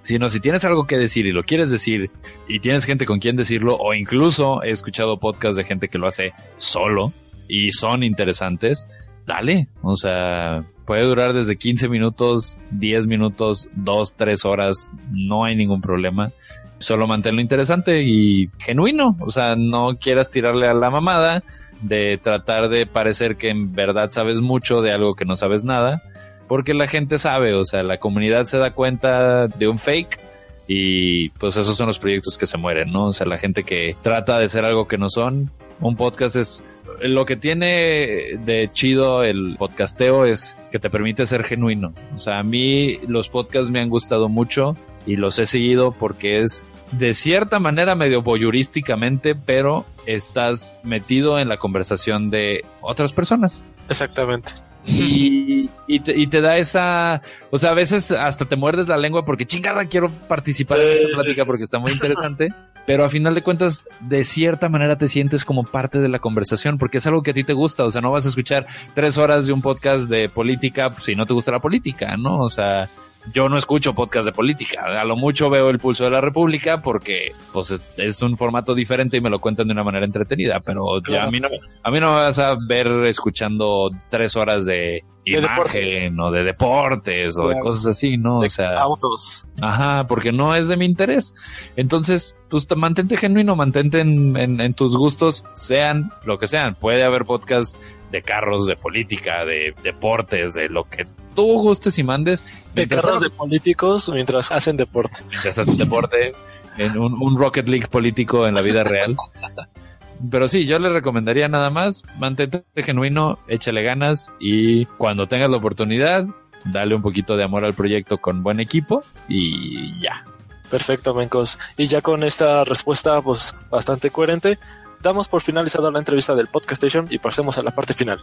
[0.05, 2.11] sino si tienes algo que decir y lo quieres decir
[2.47, 6.07] y tienes gente con quien decirlo, o incluso he escuchado podcasts de gente que lo
[6.07, 7.13] hace solo
[7.49, 8.87] y son interesantes,
[9.27, 15.57] dale, o sea, puede durar desde 15 minutos, 10 minutos, 2, 3 horas, no hay
[15.57, 16.31] ningún problema.
[16.79, 21.43] Solo manténlo interesante y genuino, o sea, no quieras tirarle a la mamada
[21.81, 26.03] de tratar de parecer que en verdad sabes mucho de algo que no sabes nada
[26.49, 30.21] porque la gente sabe, o sea, la comunidad se da cuenta de un fake
[30.67, 33.07] y pues esos son los proyectos que se mueren, ¿no?
[33.07, 35.51] O sea, la gente que trata de ser algo que no son.
[35.81, 36.63] Un podcast es
[37.03, 41.93] lo que tiene de chido el podcasteo es que te permite ser genuino.
[42.15, 44.77] O sea, a mí los podcasts me han gustado mucho
[45.07, 51.49] y los he seguido porque es de cierta manera medio voyurísticamente, pero estás metido en
[51.49, 53.65] la conversación de otras personas.
[53.89, 54.53] Exactamente.
[54.87, 59.47] Y, y, te, da esa, o sea, a veces hasta te muerdes la lengua porque
[59.47, 62.49] chingada quiero participar en esta plática porque está muy interesante,
[62.87, 66.77] pero a final de cuentas, de cierta manera te sientes como parte de la conversación
[66.77, 69.17] porque es algo que a ti te gusta, o sea, no vas a escuchar tres
[69.17, 72.37] horas de un podcast de política si no te gusta la política, ¿no?
[72.37, 72.89] O sea,
[73.33, 75.01] yo no escucho podcast de política.
[75.01, 79.17] A lo mucho veo el pulso de la República porque pues es, un formato diferente
[79.17, 80.61] y me lo cuentan de una manera entretenida.
[80.61, 81.49] Pero ya a mí no,
[81.83, 87.39] a mí no me vas a ver escuchando tres horas de imagen o de deportes
[87.39, 88.41] o de cosas así, ¿no?
[88.41, 89.47] o sea, autos.
[89.61, 91.35] Ajá, porque no es de mi interés.
[91.77, 96.75] Entonces, pues mantente genuino, mantente en, en tus gustos, sean lo que sean.
[96.75, 97.79] Puede haber podcasts
[98.11, 102.45] de carros, de política, de deportes, de lo que tú gustes y mandes.
[102.75, 105.21] De carros de políticos mientras hacen deporte.
[105.29, 106.33] Mientras hacen deporte,
[106.79, 109.17] en un, Rocket League político en la vida real.
[110.31, 115.57] Pero sí, yo le recomendaría nada más, mantente genuino, échale ganas y cuando tengas la
[115.57, 116.27] oportunidad,
[116.65, 120.25] dale un poquito de amor al proyecto con buen equipo y ya.
[120.71, 121.59] Perfecto, Mencos.
[121.77, 124.59] Y ya con esta respuesta, pues bastante coherente,
[125.03, 128.19] damos por finalizada la entrevista del Podcast Station y pasemos a la parte final.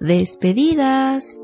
[0.00, 1.38] Despedidas.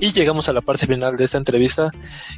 [0.00, 1.92] Y llegamos a la parte final de esta entrevista,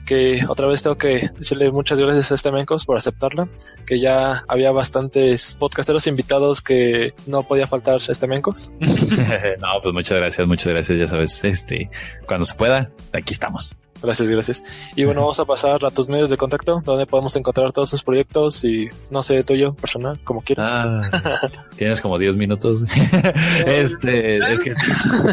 [0.05, 3.49] que otra vez tengo que decirle muchas gracias a este Mencos por aceptarla,
[3.87, 8.75] que ya había bastantes podcasteros invitados que no podía faltar este Mencos.
[8.81, 11.91] no, pues muchas gracias, muchas gracias, ya sabes, este,
[12.27, 13.79] cuando se pueda, aquí estamos.
[14.03, 14.63] Gracias, gracias.
[14.97, 18.03] Y bueno, vamos a pasar a tus medios de contacto, donde podemos encontrar todos sus
[18.03, 20.71] proyectos y no sé, tuyo, personal, como quieras.
[20.73, 22.85] Ah, tienes como 10 minutos.
[23.67, 24.75] este, es que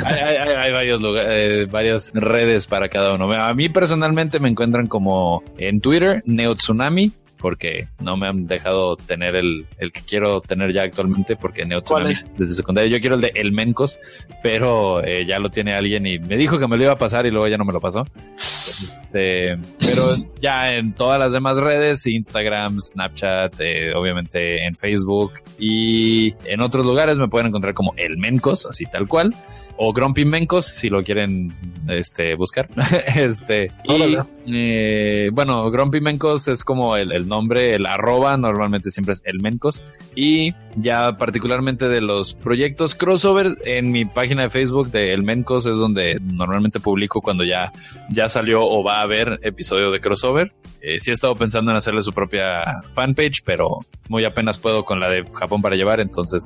[0.05, 3.31] hay, varios lugares, eh, varias redes para cada uno.
[3.31, 9.35] A mí personalmente me encuentran como en Twitter, Neotsunami, porque no me han dejado tener
[9.35, 12.89] el, el que quiero tener ya actualmente, porque Neotsunami desde secundaria.
[12.89, 13.99] Yo quiero el de El Mencos,
[14.43, 17.25] pero eh, ya lo tiene alguien y me dijo que me lo iba a pasar
[17.25, 18.05] y luego ya no me lo pasó.
[18.35, 26.35] Este, pero ya en todas las demás redes, Instagram, Snapchat, eh, obviamente en Facebook y
[26.45, 29.33] en otros lugares me pueden encontrar como El Mencos, así tal cual
[29.77, 31.53] o Grumpy Mencos si lo quieren
[31.87, 32.69] este buscar.
[33.15, 34.15] Este y
[34.47, 39.83] eh, bueno Grumpy Mencos es como el, nombre el arroba normalmente siempre es el Mencos.
[40.15, 45.65] Y ya particularmente de los proyectos crossover en mi página de Facebook de el Mencos
[45.65, 47.71] es donde normalmente publico cuando ya
[48.09, 51.77] ya salió o va a haber episodio de crossover eh, sí he estado pensando en
[51.77, 56.45] hacerle su propia fanpage pero muy apenas puedo con la de Japón para llevar entonces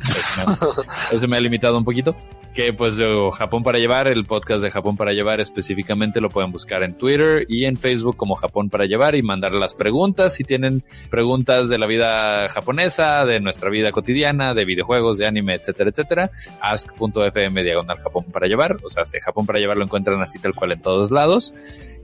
[1.12, 2.16] eso me ha limitado un poquito
[2.54, 3.00] que pues
[3.34, 7.46] Japón para llevar, el podcast de Japón para llevar específicamente lo pueden buscar en Twitter
[7.48, 11.78] y en Facebook como Japón para llevar y mandar las preguntas si tienen preguntas de
[11.78, 16.32] la vida japonesa, de nuestra vida cotidiana, de videojuegos, de anime, etcétera, etcétera.
[16.60, 20.54] Ask.fm diagonal Japón para llevar, o sea, si Japón para llevar lo encuentran así tal
[20.54, 21.54] cual en todos lados.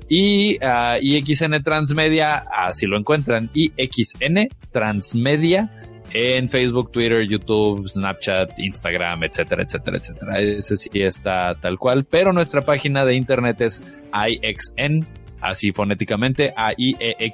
[0.10, 5.70] Y uh, ah, IXN Transmedia, así lo encuentran, IXN Transmedia
[6.14, 10.40] en Facebook, Twitter, YouTube, Snapchat, Instagram, etcétera, etcétera, etcétera.
[10.40, 13.84] Ese sí está tal cual, pero nuestra página de internet es
[14.14, 15.06] IXN,
[15.42, 17.28] así fonéticamente, A-I-E-X-E-N.com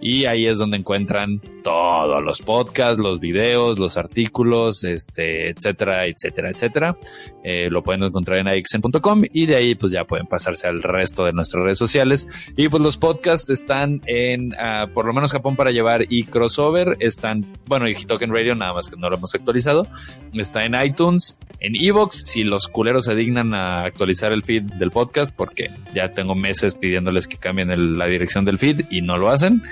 [0.00, 6.50] y ahí es donde encuentran todos los podcasts, los videos, los artículos, este, etcétera, etcétera,
[6.50, 6.96] etcétera.
[7.44, 11.24] Eh, lo pueden encontrar en AXN.com y de ahí pues ya pueden pasarse al resto
[11.24, 12.28] de nuestras redes sociales.
[12.56, 16.96] Y pues los podcasts están en, uh, por lo menos Japón para llevar y crossover,
[17.00, 19.86] están, bueno, y Hitoken Radio, nada más que no lo hemos actualizado,
[20.32, 24.90] está en iTunes, en Evox, si los culeros se dignan a actualizar el feed del
[24.90, 29.18] podcast, porque ya tengo meses pidiéndoles que cambien el, la dirección del feed y no
[29.18, 29.62] lo hacen.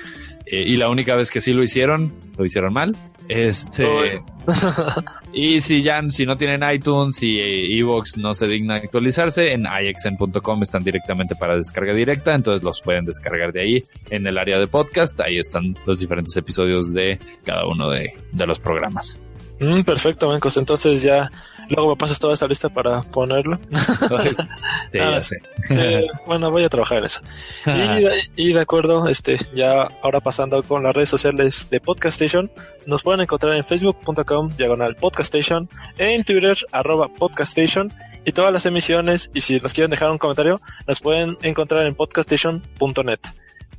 [0.50, 2.96] Eh, y la única vez que sí lo hicieron, lo hicieron mal.
[3.28, 4.22] Este.
[5.32, 10.62] y si ya, si no tienen iTunes y Evox no se digna actualizarse, en ixn.com
[10.62, 14.66] están directamente para descarga directa, entonces los pueden descargar de ahí en el área de
[14.66, 15.20] podcast.
[15.20, 19.20] Ahí están los diferentes episodios de cada uno de, de los programas.
[19.60, 20.56] Mm, perfecto, Mencos.
[20.56, 21.30] Entonces ya
[21.68, 23.58] luego me pasas toda esta lista para ponerlo.
[23.68, 24.36] sí,
[24.92, 25.40] ya sé.
[26.26, 27.20] bueno, voy a trabajar en eso.
[28.36, 32.50] Y, de acuerdo, este, ya ahora pasando con las redes sociales de Podcastation,
[32.86, 37.92] nos pueden encontrar en facebook.com diagonal podcastation, en Twitter arroba podcastation
[38.24, 39.30] y todas las emisiones.
[39.34, 43.20] Y si nos quieren dejar un comentario, nos pueden encontrar en podcastation.net.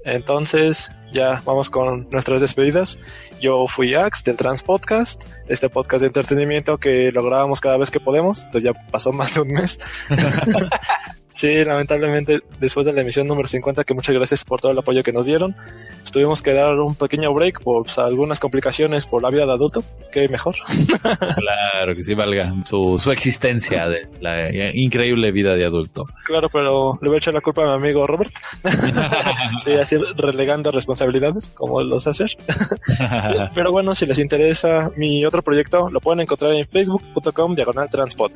[0.06, 2.97] Entonces, ya vamos con nuestras despedidas.
[3.39, 7.91] Yo fui Ax del Trans Podcast, este podcast de entretenimiento que lo grabamos cada vez
[7.91, 8.45] que podemos.
[8.45, 9.80] Entonces ya pasó más de un mes.
[11.40, 15.04] Sí, lamentablemente, después de la emisión número 50, que muchas gracias por todo el apoyo
[15.04, 15.56] que nos dieron,
[16.12, 19.82] tuvimos que dar un pequeño break por algunas complicaciones por la vida de adulto,
[20.12, 20.58] que mejor.
[21.38, 26.04] claro, que sí valga su, su existencia de la increíble vida de adulto.
[26.26, 28.34] Claro, pero le voy a echar la culpa a mi amigo Robert.
[29.64, 32.32] sí, así relegando responsabilidades, como los hacer.
[33.56, 38.34] pero bueno, si les interesa mi otro proyecto, lo pueden encontrar en facebook.com diagonal transport.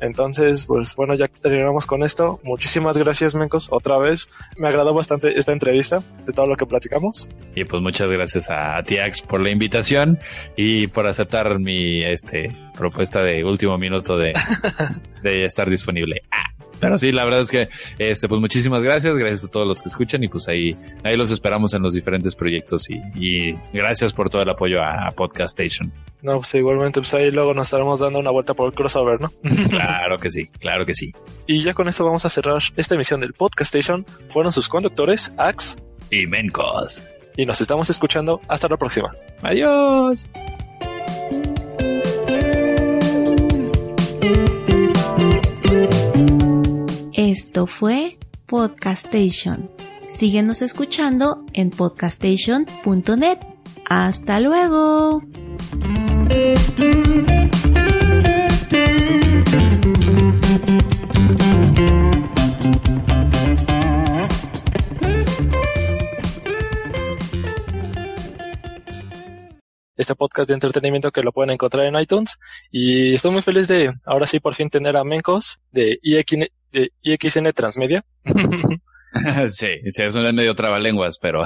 [0.00, 2.40] Entonces, pues bueno, ya terminamos con esto.
[2.42, 4.28] Muchísimas gracias, Mencos, otra vez.
[4.58, 7.28] Me agradó bastante esta entrevista de todo lo que platicamos.
[7.54, 10.18] Y pues muchas gracias a Tiax por la invitación
[10.56, 14.34] y por aceptar mi este propuesta de último minuto de,
[15.22, 16.22] de estar disponible.
[16.30, 16.65] Ah.
[16.80, 17.68] Pero sí, la verdad es que,
[17.98, 21.30] este, pues muchísimas gracias, gracias a todos los que escuchan y pues ahí, ahí los
[21.30, 25.92] esperamos en los diferentes proyectos y, gracias por todo el apoyo a, Podcast Station.
[26.22, 29.32] No, pues igualmente, pues ahí luego nos estaremos dando una vuelta por el crossover, ¿no?
[29.70, 31.12] claro que sí, claro que sí.
[31.46, 34.04] Y ya con esto vamos a cerrar esta emisión del Podcast Station.
[34.28, 35.76] Fueron sus conductores, Ax
[36.10, 37.06] y Mencos.
[37.36, 38.40] Y nos estamos escuchando.
[38.48, 39.14] Hasta la próxima.
[39.42, 40.28] Adiós.
[47.36, 48.16] Esto fue
[48.46, 49.70] Podcastation.
[50.08, 53.38] Síguenos escuchando en podcastation.net.
[53.84, 55.20] Hasta luego.
[69.96, 72.38] este podcast de entretenimiento que lo pueden encontrar en iTunes.
[72.70, 76.46] Y estoy muy feliz de ahora sí por fin tener a Mencos de IXN,
[76.80, 78.02] de IXN Transmedia
[79.50, 81.42] sí, sí, es un medio trabalenguas, pero,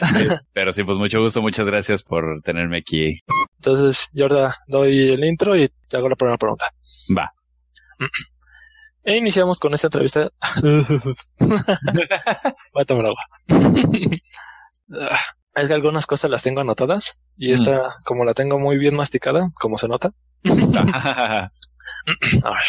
[0.52, 3.20] pero sí, pues mucho gusto, muchas gracias por tenerme aquí.
[3.56, 6.66] Entonces, Jorda, doy el intro y te hago la primera pregunta.
[7.16, 7.32] Va.
[9.06, 10.30] E iniciamos con esta entrevista.
[10.62, 11.52] Voy
[12.74, 13.20] a tomar agua.
[15.56, 19.50] es que algunas cosas las tengo anotadas y esta, como la tengo muy bien masticada,
[19.60, 20.14] como se nota.
[20.44, 21.50] a
[22.32, 22.64] ver,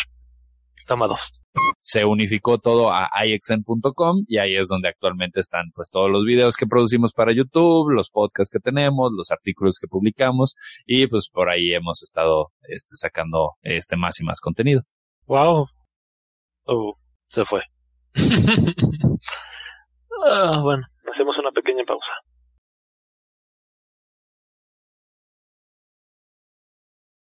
[0.86, 1.44] toma dos.
[1.81, 6.55] Se unificó todo a ixn.com y ahí es donde actualmente están pues todos los videos
[6.55, 11.49] que producimos para YouTube, los podcasts que tenemos, los artículos que publicamos y pues por
[11.49, 14.83] ahí hemos estado este, sacando este más y más contenido.
[15.27, 15.65] Wow.
[16.67, 16.95] Oh,
[17.27, 17.61] se fue.
[20.25, 20.83] ah, bueno,
[21.13, 22.24] hacemos una pequeña pausa.